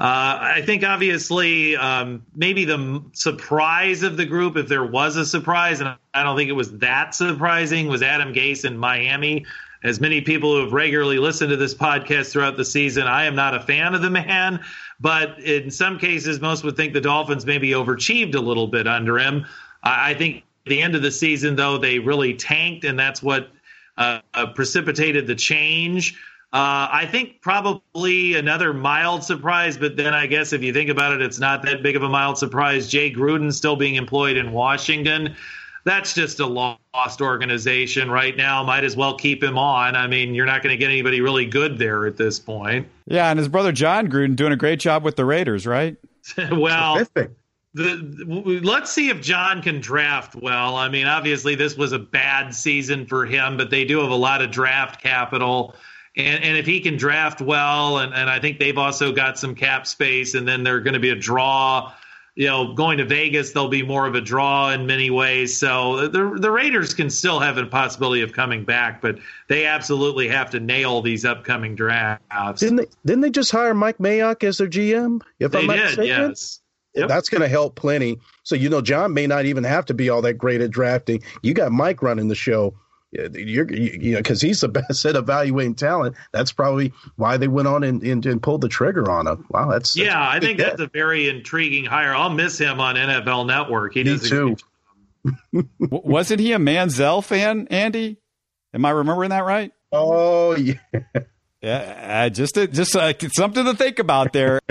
Uh, 0.00 0.38
I 0.40 0.62
think 0.64 0.82
obviously 0.82 1.76
um, 1.76 2.24
maybe 2.34 2.64
the 2.64 3.04
surprise 3.12 4.02
of 4.02 4.16
the 4.16 4.24
group, 4.24 4.56
if 4.56 4.66
there 4.66 4.84
was 4.84 5.16
a 5.16 5.26
surprise, 5.26 5.80
and 5.80 5.94
I 6.14 6.22
don't 6.22 6.38
think 6.38 6.48
it 6.48 6.54
was 6.54 6.78
that 6.78 7.14
surprising, 7.14 7.86
was 7.86 8.02
Adam 8.02 8.32
Gase 8.32 8.64
in 8.64 8.78
Miami. 8.78 9.44
As 9.84 10.00
many 10.00 10.22
people 10.22 10.54
who 10.54 10.62
have 10.62 10.72
regularly 10.72 11.18
listened 11.18 11.50
to 11.50 11.56
this 11.58 11.74
podcast 11.74 12.32
throughout 12.32 12.56
the 12.56 12.64
season, 12.64 13.06
I 13.06 13.24
am 13.24 13.34
not 13.34 13.54
a 13.54 13.60
fan 13.60 13.94
of 13.94 14.00
the 14.00 14.08
man, 14.08 14.64
but 15.00 15.38
in 15.40 15.70
some 15.70 15.98
cases, 15.98 16.40
most 16.40 16.64
would 16.64 16.78
think 16.78 16.94
the 16.94 17.00
Dolphins 17.02 17.44
maybe 17.44 17.70
overachieved 17.72 18.34
a 18.34 18.40
little 18.40 18.68
bit 18.68 18.88
under 18.88 19.18
him. 19.18 19.44
I 19.82 20.14
think 20.14 20.44
at 20.64 20.70
the 20.70 20.80
end 20.80 20.94
of 20.94 21.02
the 21.02 21.10
season, 21.10 21.56
though, 21.56 21.76
they 21.76 21.98
really 21.98 22.32
tanked, 22.34 22.84
and 22.84 22.98
that's 22.98 23.22
what 23.22 23.50
uh, 23.98 24.20
precipitated 24.54 25.26
the 25.26 25.34
change. 25.34 26.18
Uh, 26.52 26.90
I 26.90 27.06
think 27.08 27.40
probably 27.42 28.34
another 28.34 28.72
mild 28.72 29.22
surprise, 29.22 29.78
but 29.78 29.96
then 29.96 30.12
I 30.14 30.26
guess 30.26 30.52
if 30.52 30.62
you 30.62 30.72
think 30.72 30.90
about 30.90 31.12
it, 31.12 31.22
it's 31.22 31.38
not 31.38 31.62
that 31.62 31.80
big 31.80 31.94
of 31.94 32.02
a 32.02 32.08
mild 32.08 32.38
surprise. 32.38 32.88
Jay 32.88 33.08
Gruden 33.12 33.52
still 33.52 33.76
being 33.76 33.94
employed 33.94 34.36
in 34.36 34.50
Washington. 34.50 35.36
That's 35.84 36.12
just 36.12 36.40
a 36.40 36.46
lost 36.46 37.20
organization 37.20 38.10
right 38.10 38.36
now. 38.36 38.64
Might 38.64 38.82
as 38.82 38.96
well 38.96 39.16
keep 39.16 39.44
him 39.44 39.56
on. 39.56 39.94
I 39.94 40.08
mean, 40.08 40.34
you're 40.34 40.44
not 40.44 40.62
going 40.62 40.72
to 40.72 40.76
get 40.76 40.90
anybody 40.90 41.20
really 41.20 41.46
good 41.46 41.78
there 41.78 42.04
at 42.04 42.16
this 42.16 42.40
point. 42.40 42.88
Yeah, 43.06 43.30
and 43.30 43.38
his 43.38 43.48
brother 43.48 43.70
Jon 43.70 44.08
Gruden 44.08 44.34
doing 44.34 44.52
a 44.52 44.56
great 44.56 44.80
job 44.80 45.04
with 45.04 45.14
the 45.14 45.24
Raiders, 45.24 45.68
right? 45.68 45.96
well, 46.50 47.04
the, 47.74 48.60
let's 48.64 48.90
see 48.90 49.08
if 49.08 49.20
John 49.20 49.62
can 49.62 49.80
draft 49.80 50.34
well. 50.34 50.74
I 50.74 50.88
mean, 50.88 51.06
obviously 51.06 51.54
this 51.54 51.76
was 51.76 51.92
a 51.92 51.98
bad 51.98 52.52
season 52.54 53.06
for 53.06 53.24
him, 53.24 53.56
but 53.56 53.70
they 53.70 53.84
do 53.84 54.00
have 54.00 54.10
a 54.10 54.16
lot 54.16 54.42
of 54.42 54.50
draft 54.50 55.00
capital. 55.00 55.76
And, 56.16 56.42
and 56.42 56.58
if 56.58 56.66
he 56.66 56.80
can 56.80 56.96
draft 56.96 57.40
well, 57.40 57.98
and, 57.98 58.12
and 58.12 58.28
I 58.28 58.40
think 58.40 58.58
they've 58.58 58.76
also 58.76 59.12
got 59.12 59.38
some 59.38 59.54
cap 59.54 59.86
space, 59.86 60.34
and 60.34 60.46
then 60.46 60.64
they're 60.64 60.80
going 60.80 60.94
to 60.94 61.00
be 61.00 61.10
a 61.10 61.16
draw. 61.16 61.92
You 62.36 62.46
know, 62.46 62.74
going 62.74 62.98
to 62.98 63.04
Vegas, 63.04 63.52
they'll 63.52 63.68
be 63.68 63.82
more 63.82 64.06
of 64.06 64.14
a 64.14 64.20
draw 64.20 64.70
in 64.70 64.86
many 64.86 65.10
ways. 65.10 65.56
So 65.56 66.08
the 66.08 66.36
the 66.38 66.50
Raiders 66.50 66.94
can 66.94 67.10
still 67.10 67.38
have 67.40 67.58
a 67.58 67.66
possibility 67.66 68.22
of 68.22 68.32
coming 68.32 68.64
back, 68.64 69.02
but 69.02 69.18
they 69.48 69.66
absolutely 69.66 70.28
have 70.28 70.50
to 70.50 70.60
nail 70.60 71.02
these 71.02 71.24
upcoming 71.24 71.74
drafts. 71.74 72.60
Didn't 72.60 72.76
they? 72.76 72.86
Didn't 73.04 73.20
they 73.20 73.30
just 73.30 73.50
hire 73.50 73.74
Mike 73.74 73.98
Mayock 73.98 74.42
as 74.44 74.58
their 74.58 74.68
GM? 74.68 75.20
If 75.38 75.52
they 75.52 75.60
I'm 75.60 75.66
not 75.66 75.74
did, 75.74 75.84
mistaken? 75.84 76.06
yes. 76.06 76.60
Yep. 76.94 77.08
That's 77.08 77.28
going 77.28 77.42
to 77.42 77.48
help 77.48 77.76
plenty. 77.76 78.18
So 78.42 78.54
you 78.56 78.68
know, 78.68 78.80
Jon 78.80 79.14
may 79.14 79.26
not 79.26 79.44
even 79.44 79.62
have 79.64 79.84
to 79.86 79.94
be 79.94 80.08
all 80.08 80.22
that 80.22 80.34
great 80.34 80.60
at 80.60 80.70
drafting. 80.70 81.22
You 81.42 81.54
got 81.54 81.70
Mike 81.72 82.02
running 82.02 82.28
the 82.28 82.34
show 82.34 82.74
you're 83.12 83.72
you 83.72 84.12
know 84.12 84.18
because 84.18 84.40
he's 84.40 84.60
the 84.60 84.68
best 84.88 85.04
at 85.04 85.16
evaluating 85.16 85.74
talent. 85.74 86.16
That's 86.32 86.52
probably 86.52 86.92
why 87.16 87.36
they 87.36 87.48
went 87.48 87.68
on 87.68 87.82
and, 87.84 88.02
and, 88.02 88.24
and 88.24 88.42
pulled 88.42 88.60
the 88.60 88.68
trigger 88.68 89.10
on 89.10 89.26
him. 89.26 89.46
Wow, 89.50 89.70
that's 89.70 89.96
yeah. 89.96 90.28
I 90.28 90.40
think 90.40 90.58
get. 90.58 90.70
that's 90.70 90.80
a 90.80 90.86
very 90.86 91.28
intriguing 91.28 91.84
hire. 91.84 92.14
I'll 92.14 92.30
miss 92.30 92.58
him 92.58 92.80
on 92.80 92.96
NFL 92.96 93.46
Network. 93.46 93.94
He 93.94 94.04
Me 94.04 94.18
too. 94.18 94.56
Wasn't 95.80 96.40
he 96.40 96.52
a 96.52 96.58
Manziel 96.58 97.22
fan, 97.22 97.68
Andy? 97.70 98.18
Am 98.72 98.84
I 98.84 98.90
remembering 98.90 99.30
that 99.30 99.44
right? 99.44 99.72
Oh 99.92 100.56
yeah. 100.56 100.74
Yeah, 101.62 102.24
uh, 102.24 102.30
just 102.30 102.56
a, 102.56 102.66
just 102.66 102.96
uh, 102.96 103.12
something 103.34 103.64
to 103.66 103.74
think 103.74 103.98
about 103.98 104.32
there. 104.32 104.60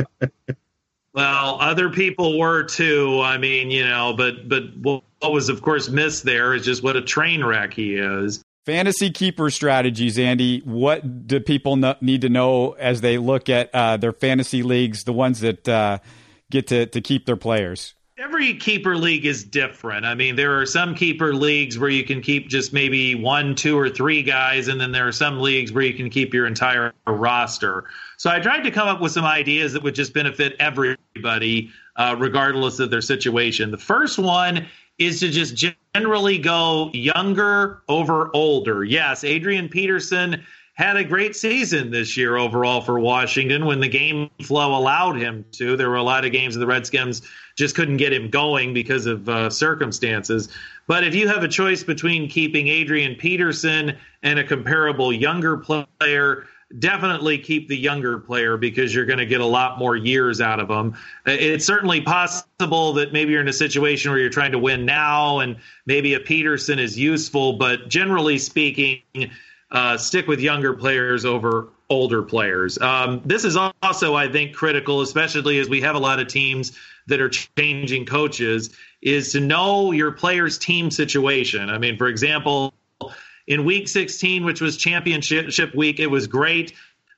Well, 1.12 1.58
other 1.60 1.90
people 1.90 2.38
were 2.38 2.64
too. 2.64 3.20
I 3.22 3.40
mean, 3.40 3.72
you 3.72 3.84
know, 3.84 4.14
but 4.16 4.48
but 4.48 4.78
what 4.78 5.04
was 5.22 5.50
of 5.50 5.62
course 5.62 5.90
missed 5.90 6.24
there 6.24 6.54
is 6.54 6.64
just 6.64 6.84
what 6.84 6.96
a 6.96 7.02
train 7.02 7.44
wreck 7.44 7.74
he 7.74 7.96
is. 7.96 8.44
Fantasy 8.66 9.10
keeper 9.10 9.50
strategies, 9.50 10.20
Andy. 10.20 10.60
What 10.60 11.28
do 11.28 11.40
people 11.40 11.76
need 12.02 12.22
to 12.22 12.30
know 12.30 12.74
as 12.74 13.02
they 13.02 13.18
look 13.18 13.50
at 13.50 13.74
uh, 13.74 13.98
their 13.98 14.12
fantasy 14.12 14.62
leagues, 14.62 15.06
the 15.06 15.14
ones 15.14 15.40
that 15.40 15.68
uh, 15.68 16.00
get 16.52 16.68
to, 16.68 16.86
to 16.86 17.02
keep 17.02 17.26
their 17.26 17.36
players? 17.36 17.96
Every 18.20 18.54
keeper 18.56 18.98
league 18.98 19.26
is 19.26 19.46
different. 19.46 20.06
I 20.06 20.14
mean, 20.14 20.36
there 20.36 20.60
are 20.60 20.66
some 20.66 20.94
keeper 20.94 21.34
leagues 21.34 21.80
where 21.80 21.90
you 21.90 22.04
can 22.04 22.22
keep 22.22 22.50
just 22.50 22.74
maybe 22.74 23.16
one, 23.16 23.56
two, 23.56 23.80
or 23.80 23.90
three 23.90 24.22
guys, 24.22 24.68
and 24.68 24.80
then 24.80 24.92
there 24.92 25.08
are 25.08 25.14
some 25.14 25.40
leagues 25.40 25.72
where 25.72 25.84
you 25.84 25.94
can 25.94 26.10
keep 26.10 26.34
your 26.34 26.46
entire 26.46 26.94
roster. 27.08 27.86
So 28.18 28.30
I 28.30 28.40
tried 28.40 28.64
to 28.64 28.72
come 28.72 28.90
up 28.90 29.00
with 29.00 29.14
some 29.14 29.24
ideas 29.24 29.72
that 29.74 29.84
would 29.84 29.96
just 29.96 30.14
benefit 30.14 30.58
everybody, 30.60 31.72
uh, 31.96 32.18
regardless 32.20 32.80
of 32.80 32.92
their 32.92 33.02
situation. 33.02 33.72
The 33.72 33.78
first 33.78 34.20
one 34.20 34.68
is 35.00 35.22
to 35.22 35.30
just 35.30 35.74
generally 35.96 36.38
go 36.38 36.92
younger 36.94 37.82
over 37.88 38.30
older. 38.34 38.84
Yes, 38.84 39.24
Adrian 39.24 39.70
Peterson 39.70 40.44
had 40.80 40.96
a 40.96 41.04
great 41.04 41.36
season 41.36 41.92
this 41.92 42.16
year 42.16 42.38
overall 42.38 42.80
for 42.80 43.00
Washington 43.02 43.66
when 43.66 43.82
the 43.82 43.88
game 43.90 44.30
flow 44.44 44.78
allowed 44.78 45.18
him 45.18 45.44
to. 45.52 45.76
There 45.76 45.90
were 45.90 45.98
a 45.98 46.04
lot 46.04 46.24
of 46.24 46.32
games 46.32 46.56
the 46.56 46.66
Redskins 46.66 47.22
just 47.58 47.76
couldn't 47.76 47.98
get 47.98 48.14
him 48.14 48.30
going 48.30 48.74
because 48.74 49.06
of 49.06 49.28
uh, 49.28 49.50
circumstances. 49.50 50.48
But 50.88 51.04
if 51.04 51.14
you 51.14 51.28
have 51.28 51.44
a 51.44 51.50
choice 51.50 51.84
between 51.84 52.30
keeping 52.30 52.70
Adrian 52.70 53.16
Peterson 53.16 53.98
and 54.24 54.40
a 54.40 54.44
comparable 54.46 55.12
younger 55.12 55.58
player, 55.58 56.48
definitely 56.78 57.40
keep 57.40 57.68
the 57.68 57.78
younger 57.78 58.20
player 58.20 58.56
because 58.56 58.94
you're 58.94 59.06
going 59.06 59.20
to 59.20 59.26
get 59.26 59.42
a 59.42 59.46
lot 59.46 59.80
more 59.80 59.96
years 59.96 60.40
out 60.40 60.60
of 60.60 60.68
them. 60.68 60.96
It's 61.26 61.66
certainly 61.66 62.02
possible 62.02 62.94
that 62.94 63.12
maybe 63.12 63.32
you're 63.32 63.42
in 63.42 63.48
a 63.48 63.54
situation 63.54 64.12
where 64.12 64.20
you're 64.20 64.30
trying 64.30 64.52
to 64.52 64.60
win 64.60 64.86
now 64.86 65.40
and 65.40 65.58
maybe 65.86 66.14
a 66.14 66.20
Peterson 66.20 66.78
is 66.78 66.98
useful, 66.98 67.54
but 67.54 67.90
generally 67.90 68.38
speaking, 68.38 69.02
uh, 69.72 69.98
stick 69.98 70.28
with 70.28 70.40
younger 70.40 70.74
players 70.74 71.26
over 71.26 71.70
older 71.90 72.22
players. 72.22 72.78
Um, 72.80 73.22
this 73.26 73.46
is 73.46 73.58
also, 73.58 74.16
I 74.16 74.32
think, 74.32 74.56
critical, 74.56 75.02
especially 75.02 75.58
as 75.58 75.70
we 75.70 75.82
have 75.82 75.96
a 75.96 76.00
lot 76.00 76.20
of 76.20 76.28
teams 76.28 76.78
that 77.08 77.20
are 77.20 77.30
changing 77.30 78.06
coaches, 78.06 78.70
is 79.02 79.32
to 79.32 79.40
know 79.40 79.92
your 79.92 80.12
player's 80.12 80.60
team 80.60 80.92
situation. 80.92 81.70
I 81.70 81.80
mean, 81.80 81.98
for 81.98 82.08
example, 82.08 82.74
in 83.50 83.66
week 83.66 83.88
16, 83.88 84.46
which 84.46 84.62
was 84.62 84.78
championship 84.78 85.76
week, 85.76 86.00
it 86.00 86.08
was 86.08 86.28
great 86.28 86.74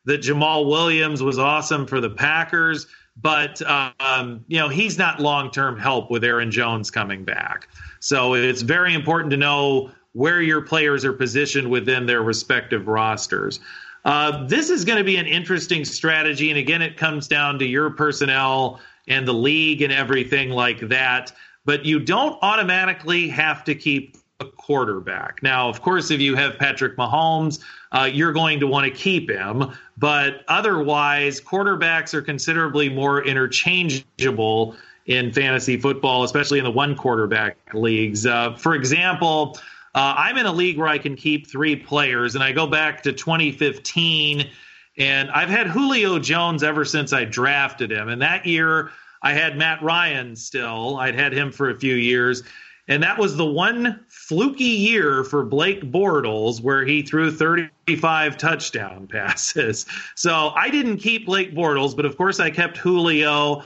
that 0.05 0.21
Jamaal 0.21 0.67
Williams 0.67 1.21
was 1.21 1.37
awesome 1.37 1.85
for 1.85 2.01
the 2.01 2.09
Packers, 2.09 2.87
but 3.17 3.61
um, 3.61 4.43
you 4.47 4.57
know 4.57 4.69
he's 4.69 4.97
not 4.97 5.19
long-term 5.19 5.77
help 5.77 6.09
with 6.09 6.23
Aaron 6.23 6.49
Jones 6.49 6.89
coming 6.89 7.23
back. 7.23 7.67
So 7.99 8.33
it's 8.33 8.63
very 8.63 8.95
important 8.95 9.29
to 9.31 9.37
know 9.37 9.91
where 10.13 10.41
your 10.41 10.61
players 10.61 11.05
are 11.05 11.13
positioned 11.13 11.69
within 11.69 12.05
their 12.05 12.23
respective 12.23 12.87
rosters. 12.87 13.59
Uh, 14.03 14.47
this 14.47 14.69
is 14.69 14.85
going 14.85 14.97
to 14.97 15.03
be 15.03 15.17
an 15.17 15.27
interesting 15.27 15.85
strategy, 15.85 16.49
and 16.49 16.57
again, 16.57 16.81
it 16.81 16.97
comes 16.97 17.27
down 17.27 17.59
to 17.59 17.65
your 17.65 17.91
personnel 17.91 18.79
and 19.07 19.27
the 19.27 19.33
league 19.33 19.81
and 19.81 19.93
everything 19.93 20.49
like 20.49 20.79
that. 20.79 21.31
But 21.65 21.85
you 21.85 21.99
don't 21.99 22.39
automatically 22.41 23.27
have 23.27 23.63
to 23.65 23.75
keep 23.75 24.17
quarterback. 24.45 25.41
Now, 25.43 25.69
of 25.69 25.81
course, 25.81 26.11
if 26.11 26.19
you 26.19 26.35
have 26.35 26.57
Patrick 26.57 26.97
Mahomes, 26.97 27.59
uh, 27.91 28.09
you're 28.11 28.33
going 28.33 28.59
to 28.59 28.67
want 28.67 28.85
to 28.85 28.91
keep 28.91 29.29
him. 29.29 29.71
But 29.97 30.43
otherwise, 30.47 31.41
quarterbacks 31.41 32.13
are 32.13 32.21
considerably 32.21 32.89
more 32.89 33.23
interchangeable 33.23 34.75
in 35.05 35.31
fantasy 35.31 35.77
football, 35.77 36.23
especially 36.23 36.59
in 36.59 36.63
the 36.63 36.71
one 36.71 36.95
quarterback 36.95 37.57
leagues. 37.73 38.25
Uh, 38.25 38.55
for 38.55 38.75
example, 38.75 39.57
uh, 39.93 40.15
I'm 40.17 40.37
in 40.37 40.45
a 40.45 40.51
league 40.51 40.77
where 40.77 40.87
I 40.87 40.97
can 40.97 41.15
keep 41.15 41.47
three 41.47 41.75
players, 41.75 42.35
and 42.35 42.43
I 42.43 42.51
go 42.51 42.65
back 42.65 43.03
to 43.03 43.11
2015, 43.11 44.49
and 44.97 45.29
I've 45.31 45.49
had 45.49 45.67
Julio 45.67 46.17
Jones 46.19 46.63
ever 46.63 46.85
since 46.85 47.11
I 47.11 47.25
drafted 47.25 47.91
him. 47.91 48.07
And 48.09 48.21
that 48.21 48.45
year, 48.45 48.91
I 49.21 49.33
had 49.33 49.57
Matt 49.57 49.81
Ryan 49.83 50.35
still. 50.35 50.97
I'd 50.97 51.15
had 51.15 51.33
him 51.33 51.51
for 51.51 51.69
a 51.69 51.79
few 51.79 51.95
years. 51.95 52.43
And 52.87 53.03
that 53.03 53.17
was 53.17 53.37
the 53.37 53.45
one 53.45 54.03
fluky 54.07 54.63
year 54.63 55.23
for 55.23 55.43
Blake 55.43 55.81
Bortles 55.83 56.61
where 56.61 56.83
he 56.83 57.01
threw 57.01 57.31
35 57.31 58.37
touchdown 58.37 59.07
passes. 59.07 59.85
So 60.15 60.49
I 60.49 60.69
didn't 60.69 60.97
keep 60.97 61.25
Blake 61.25 61.53
Bortles, 61.53 61.95
but 61.95 62.05
of 62.05 62.17
course 62.17 62.39
I 62.39 62.49
kept 62.49 62.77
Julio. 62.77 63.63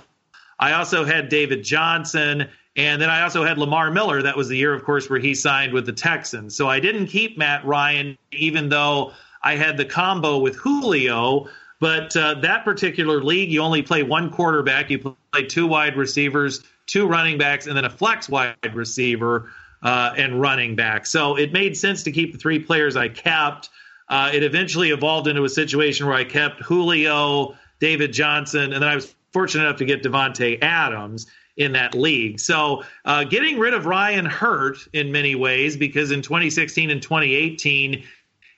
I 0.60 0.74
also 0.74 1.04
had 1.04 1.30
David 1.30 1.64
Johnson. 1.64 2.48
And 2.76 3.02
then 3.02 3.10
I 3.10 3.22
also 3.22 3.44
had 3.44 3.58
Lamar 3.58 3.90
Miller. 3.90 4.22
That 4.22 4.36
was 4.36 4.50
the 4.50 4.58
year, 4.58 4.74
of 4.74 4.84
course, 4.84 5.10
where 5.10 5.20
he 5.20 5.34
signed 5.34 5.72
with 5.72 5.86
the 5.86 5.94
Texans. 5.94 6.56
So 6.56 6.68
I 6.68 6.80
didn't 6.80 7.08
keep 7.08 7.38
Matt 7.38 7.66
Ryan, 7.66 8.18
even 8.32 8.70
though 8.70 9.14
I 9.44 9.56
had 9.56 9.78
the 9.78 9.86
combo 9.86 10.40
with 10.40 10.56
Julio. 10.56 11.48
But 11.80 12.16
uh, 12.18 12.36
that 12.36 12.66
particular 12.66 13.24
league, 13.24 13.52
you 13.52 13.62
only 13.62 13.82
play 13.82 14.04
one 14.04 14.30
quarterback. 14.30 14.90
You 14.90 15.16
play 15.32 15.44
two 15.44 15.68
wide 15.68 15.96
receivers, 15.96 16.64
two 16.88 17.08
running 17.08 17.38
backs, 17.38 17.68
and 17.68 17.76
then 17.76 17.86
a 17.86 17.90
flex 17.90 18.30
wide 18.30 18.56
receiver 18.74 19.52
uh, 19.84 20.14
and 20.18 20.42
running 20.42 20.76
back. 20.76 21.06
So 21.06 21.38
it 21.38 21.54
made 21.54 21.78
sense 21.78 22.04
to 22.04 22.12
keep 22.12 22.32
the 22.32 22.38
three 22.38 22.60
players 22.60 22.96
I 22.96 23.10
kept. 23.10 23.70
Uh, 24.10 24.30
it 24.34 24.44
eventually 24.44 24.92
evolved 24.92 25.28
into 25.28 25.44
a 25.44 25.50
situation 25.50 26.06
where 26.06 26.16
I 26.16 26.24
kept 26.24 26.62
Julio, 26.62 27.56
David 27.80 28.14
Johnson, 28.14 28.74
and 28.74 28.82
then 28.82 28.90
I 28.90 28.96
was 28.96 29.16
fortunate 29.32 29.66
enough 29.66 29.78
to 29.78 29.86
get 29.86 30.04
Davante 30.04 30.62
Adams 30.62 31.28
in 31.58 31.72
that 31.72 31.96
league. 31.96 32.40
So 32.40 32.84
uh, 33.06 33.24
getting 33.24 33.58
rid 33.58 33.74
of 33.74 33.86
Ryan 33.86 34.26
hurt 34.26 34.78
in 34.94 35.12
many 35.12 35.36
ways 35.36 35.78
because 35.78 36.12
in 36.12 36.22
2016 36.22 36.90
and 36.90 37.02
2018 37.02 38.04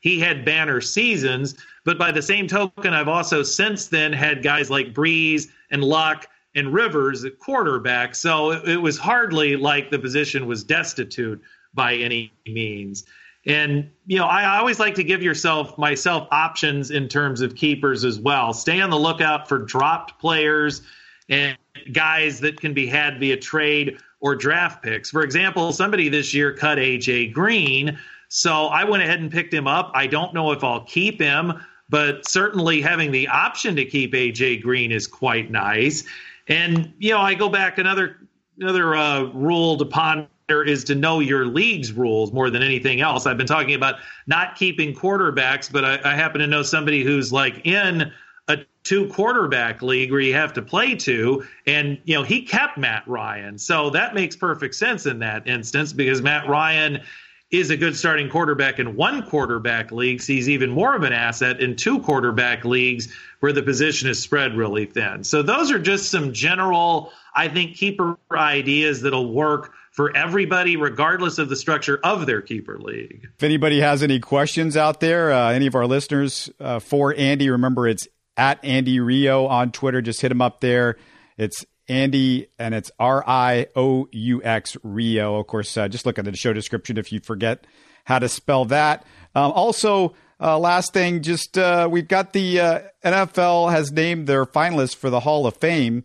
he 0.01 0.19
had 0.19 0.45
banner 0.45 0.81
seasons. 0.81 1.55
But 1.83 1.97
by 1.97 2.11
the 2.11 2.21
same 2.21 2.47
token, 2.47 2.93
I've 2.93 3.07
also 3.07 3.43
since 3.43 3.87
then 3.87 4.13
had 4.13 4.43
guys 4.43 4.69
like 4.69 4.93
Brees 4.93 5.47
and 5.71 5.83
Luck 5.83 6.27
and 6.57 6.73
Rivers 6.73 7.23
at 7.23 7.39
quarterback. 7.39 8.15
So 8.15 8.51
it, 8.51 8.67
it 8.67 8.77
was 8.77 8.97
hardly 8.97 9.55
like 9.55 9.91
the 9.91 9.99
position 9.99 10.47
was 10.47 10.63
destitute 10.63 11.41
by 11.73 11.95
any 11.95 12.33
means. 12.45 13.05
And 13.45 13.89
you 14.07 14.17
know, 14.17 14.25
I 14.25 14.57
always 14.57 14.79
like 14.79 14.95
to 14.95 15.03
give 15.03 15.23
yourself 15.23 15.77
myself 15.77 16.27
options 16.31 16.91
in 16.91 17.07
terms 17.07 17.39
of 17.39 17.55
keepers 17.55 18.03
as 18.03 18.19
well. 18.19 18.53
Stay 18.53 18.81
on 18.81 18.89
the 18.89 18.99
lookout 18.99 19.47
for 19.47 19.59
dropped 19.59 20.19
players 20.19 20.81
and 21.29 21.57
guys 21.93 22.39
that 22.41 22.59
can 22.59 22.73
be 22.73 22.87
had 22.87 23.19
via 23.19 23.37
trade 23.37 23.99
or 24.19 24.35
draft 24.35 24.83
picks. 24.83 25.11
For 25.11 25.21
example, 25.21 25.71
somebody 25.71 26.09
this 26.09 26.33
year 26.33 26.51
cut 26.53 26.77
AJ 26.77 27.33
Green, 27.33 27.97
so 28.29 28.65
I 28.65 28.83
went 28.83 29.03
ahead 29.03 29.21
and 29.21 29.31
picked 29.31 29.53
him 29.53 29.67
up. 29.67 29.91
I 29.93 30.07
don't 30.07 30.33
know 30.33 30.51
if 30.51 30.63
I'll 30.63 30.83
keep 30.83 31.21
him, 31.21 31.53
but 31.87 32.27
certainly 32.27 32.81
having 32.81 33.11
the 33.11 33.27
option 33.27 33.75
to 33.77 33.85
keep 33.85 34.13
AJ 34.13 34.61
Green 34.61 34.91
is 34.91 35.07
quite 35.07 35.51
nice. 35.51 36.03
And 36.47 36.93
you 36.97 37.11
know, 37.11 37.19
I 37.19 37.33
go 37.33 37.49
back 37.49 37.77
another 37.77 38.17
another 38.59 38.95
uh, 38.95 39.23
rule 39.33 39.77
to 39.77 39.85
ponder 39.85 40.29
is 40.49 40.83
to 40.85 40.95
know 40.95 41.19
your 41.19 41.45
league's 41.45 41.91
rules 41.91 42.31
more 42.31 42.49
than 42.49 42.63
anything 42.63 43.01
else. 43.01 43.25
I've 43.25 43.37
been 43.37 43.47
talking 43.47 43.75
about 43.75 43.95
not 44.27 44.55
keeping 44.55 44.95
quarterbacks, 44.95 45.71
but 45.71 45.83
I, 45.83 45.99
I 46.03 46.15
happen 46.15 46.39
to 46.39 46.47
know 46.47 46.63
somebody 46.63 47.03
who's 47.03 47.33
like 47.33 47.65
in 47.65 48.11
a 48.47 48.57
two 48.83 49.07
quarterback 49.07 49.81
league 49.81 50.11
where 50.11 50.21
you 50.21 50.33
have 50.33 50.53
to 50.53 50.61
play 50.61 50.95
two 50.95 51.45
and 51.65 51.99
you 52.05 52.15
know 52.15 52.23
he 52.23 52.41
kept 52.41 52.77
Matt 52.77 53.05
Ryan 53.05 53.57
so 53.57 53.89
that 53.89 54.15
makes 54.15 54.37
perfect 54.37 54.75
sense 54.75 55.05
in 55.05 55.19
that 55.19 55.45
instance 55.45 55.91
because 55.91 56.21
Matt 56.21 56.47
Ryan 56.47 57.01
is 57.49 57.69
a 57.69 57.77
good 57.77 57.95
starting 57.95 58.29
quarterback 58.29 58.79
in 58.79 58.95
one 58.95 59.23
quarterback 59.23 59.91
leagues 59.91 60.27
he's 60.27 60.49
even 60.49 60.69
more 60.69 60.95
of 60.95 61.03
an 61.03 61.13
asset 61.13 61.59
in 61.61 61.75
two 61.75 61.99
quarterback 61.99 62.65
leagues 62.65 63.13
where 63.39 63.53
the 63.53 63.63
position 63.63 64.09
is 64.09 64.21
spread 64.21 64.55
really 64.55 64.85
thin 64.85 65.23
so 65.23 65.41
those 65.41 65.71
are 65.71 65.79
just 65.79 66.09
some 66.09 66.33
general 66.33 67.11
I 67.37 67.49
think 67.49 67.75
keeper 67.75 68.17
ideas 68.31 69.01
that'll 69.03 69.31
work 69.31 69.71
for 69.91 70.15
everybody, 70.17 70.75
regardless 70.75 71.37
of 71.37 71.49
the 71.49 71.55
structure 71.55 71.99
of 72.03 72.25
their 72.25 72.41
keeper 72.41 72.79
league. 72.79 73.29
If 73.35 73.43
anybody 73.43 73.79
has 73.79 74.01
any 74.01 74.19
questions 74.19 74.75
out 74.75 74.99
there, 74.99 75.31
uh, 75.31 75.51
any 75.51 75.67
of 75.67 75.75
our 75.75 75.85
listeners 75.85 76.49
uh, 76.59 76.79
for 76.79 77.13
Andy, 77.15 77.49
remember 77.49 77.87
it's 77.87 78.07
at 78.37 78.63
Andy 78.65 78.97
Rioux 78.99 79.47
on 79.47 79.71
Twitter. 79.71 80.01
Just 80.01 80.19
hit 80.19 80.31
him 80.31 80.41
up 80.41 80.61
there. 80.61 80.97
It's 81.37 81.63
Andy, 81.87 82.47
and 82.59 82.75
it's 82.75 82.91
R 82.99 83.23
I 83.25 83.67
O 83.75 84.07
U 84.11 84.43
X 84.43 84.75
Rioux. 84.83 85.39
Of 85.39 85.47
course, 85.47 85.75
uh, 85.77 85.87
just 85.87 86.05
look 86.05 86.19
at 86.19 86.25
the 86.25 86.35
show 86.35 86.53
description 86.53 86.97
if 86.97 87.11
you 87.11 87.19
forget 87.19 87.65
how 88.05 88.19
to 88.19 88.29
spell 88.29 88.65
that. 88.65 89.05
Um, 89.35 89.51
also, 89.51 90.15
uh, 90.39 90.57
last 90.57 90.93
thing, 90.93 91.21
just 91.21 91.57
uh, 91.57 91.87
we've 91.91 92.07
got 92.07 92.33
the 92.33 92.59
uh, 92.59 92.79
NFL 93.03 93.71
has 93.71 93.91
named 93.91 94.27
their 94.27 94.45
finalists 94.45 94.95
for 94.95 95.09
the 95.09 95.19
Hall 95.19 95.45
of 95.45 95.57
Fame, 95.57 96.03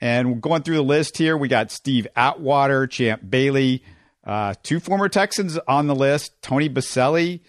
and 0.00 0.40
going 0.40 0.62
through 0.62 0.76
the 0.76 0.82
list 0.82 1.18
here, 1.18 1.36
we 1.36 1.48
got 1.48 1.70
Steve 1.70 2.06
Atwater, 2.16 2.86
Champ 2.86 3.22
Bailey, 3.28 3.82
uh, 4.24 4.54
two 4.62 4.80
former 4.80 5.08
Texans 5.08 5.58
on 5.66 5.86
the 5.86 5.94
list, 5.94 6.32
Tony 6.42 6.68
Boselli, 6.68 7.40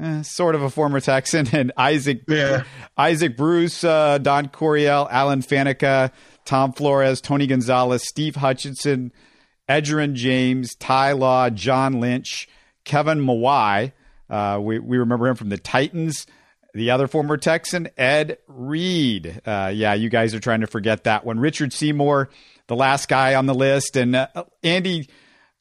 eh, 0.00 0.22
sort 0.22 0.54
of 0.54 0.62
a 0.62 0.70
former 0.70 1.00
Texan, 1.00 1.48
and 1.52 1.72
Isaac 1.76 2.22
yeah. 2.28 2.64
Isaac 2.96 3.36
Bruce, 3.36 3.84
uh, 3.84 4.18
Don 4.18 4.48
Coryell, 4.48 5.08
Alan 5.10 5.42
Faneca, 5.42 6.12
Tom 6.48 6.72
Flores, 6.72 7.20
Tony 7.20 7.46
Gonzalez, 7.46 8.02
Steve 8.08 8.36
Hutchinson, 8.36 9.12
Edgerrin 9.68 10.14
James, 10.14 10.74
Ty 10.76 11.12
Law, 11.12 11.50
John 11.50 12.00
Lynch, 12.00 12.48
Kevin 12.84 13.20
Mawae. 13.20 13.92
Uh, 14.30 14.58
we, 14.58 14.78
we 14.78 14.96
remember 14.96 15.28
him 15.28 15.36
from 15.36 15.50
the 15.50 15.58
Titans. 15.58 16.26
The 16.72 16.90
other 16.90 17.06
former 17.06 17.36
Texan, 17.36 17.90
Ed 17.98 18.38
Reed. 18.46 19.42
Uh, 19.44 19.70
yeah, 19.74 19.92
you 19.92 20.08
guys 20.08 20.32
are 20.34 20.40
trying 20.40 20.62
to 20.62 20.66
forget 20.66 21.04
that 21.04 21.26
one. 21.26 21.38
Richard 21.38 21.74
Seymour, 21.74 22.30
the 22.66 22.76
last 22.76 23.10
guy 23.10 23.34
on 23.34 23.44
the 23.44 23.54
list. 23.54 23.96
And 23.98 24.16
uh, 24.16 24.28
Andy, 24.62 25.06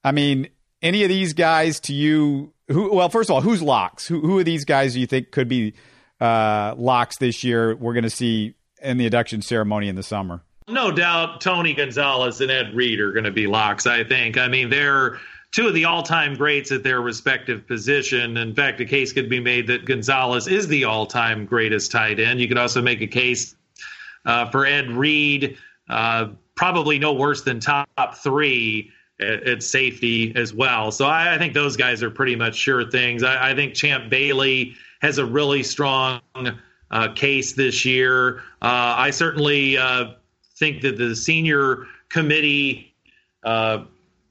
I 0.06 0.14
mean, 0.14 0.48
any 0.82 1.04
of 1.04 1.10
these 1.10 1.34
guys 1.34 1.82
to 1.82 1.94
you 1.94 2.54
who? 2.70 2.94
Well, 2.94 3.10
first 3.10 3.30
of 3.30 3.34
all, 3.34 3.42
who's 3.42 3.62
locks? 3.62 4.08
Who 4.08 4.22
who 4.22 4.40
are 4.40 4.44
these 4.44 4.64
guys 4.64 4.94
do 4.94 5.02
you 5.02 5.08
think 5.08 5.32
could 5.32 5.50
be 5.50 5.74
uh, 6.22 6.76
locks 6.78 7.18
this 7.18 7.44
year? 7.44 7.76
We're 7.76 7.94
going 7.94 8.04
to 8.04 8.10
see 8.10 8.54
in 8.82 8.98
the 8.98 9.06
induction 9.06 9.42
ceremony 9.42 9.90
in 9.90 9.96
the 9.96 10.04
summer. 10.04 10.44
No 10.68 10.92
doubt, 10.92 11.40
Tony 11.40 11.74
Gonzalez 11.74 12.42
and 12.42 12.52
Ed 12.52 12.76
Reed 12.76 13.00
are 13.00 13.14
going 13.14 13.24
to 13.24 13.32
be 13.32 13.48
locks. 13.48 13.88
I 13.88 14.04
think. 14.04 14.38
I 14.38 14.48
mean, 14.48 14.70
they're 14.70 15.20
two 15.52 15.68
of 15.68 15.74
the 15.74 15.86
all-time 15.86 16.36
greats 16.36 16.72
at 16.72 16.84
their 16.84 17.02
respective 17.02 17.66
position. 17.66 18.36
In 18.38 18.54
fact, 18.54 18.82
a 18.82 18.86
case 18.86 19.14
could 19.14 19.30
be 19.30 19.40
made 19.40 19.68
that 19.68 19.86
Gonzalez 19.86 20.48
is 20.48 20.68
the 20.68 20.84
all-time 20.84 21.46
greatest 21.46 21.92
tight 21.92 22.20
end. 22.20 22.42
You 22.42 22.48
could 22.48 22.58
also 22.58 22.82
make 22.82 23.02
a 23.02 23.08
case 23.08 23.56
uh, 24.26 24.50
for 24.50 24.66
Ed 24.66 24.92
Reed, 24.92 25.58
uh, 25.90 26.30
probably 26.56 27.00
no 27.00 27.14
worse 27.14 27.44
than 27.44 27.62
top 27.62 27.88
three 28.16 28.92
at, 29.22 29.48
at 29.48 29.64
safety 29.64 30.36
as 30.36 30.54
well. 30.54 30.92
So 30.92 31.06
I, 31.06 31.36
I, 31.36 31.38
think 31.38 31.54
those 31.54 31.78
guys 31.78 32.04
are 32.04 32.12
pretty 32.12 32.36
much 32.36 32.56
sure 32.56 32.90
things. 32.90 33.24
I, 33.24 33.52
I 33.52 33.56
think 33.56 33.74
Champ 33.74 34.10
Bailey 34.10 34.76
has 35.02 35.18
a 35.18 35.26
really 35.26 35.64
strong 35.64 36.22
uh, 36.92 37.14
case 37.14 37.54
this 37.54 37.86
year. 37.86 38.40
Uh, 38.62 38.96
I 38.98 39.12
certainly 39.12 39.78
uh, 39.78 40.16
think 40.58 40.82
that 40.82 40.98
the 40.98 41.16
senior 41.16 41.86
committee 42.10 42.94
uh, 43.44 43.84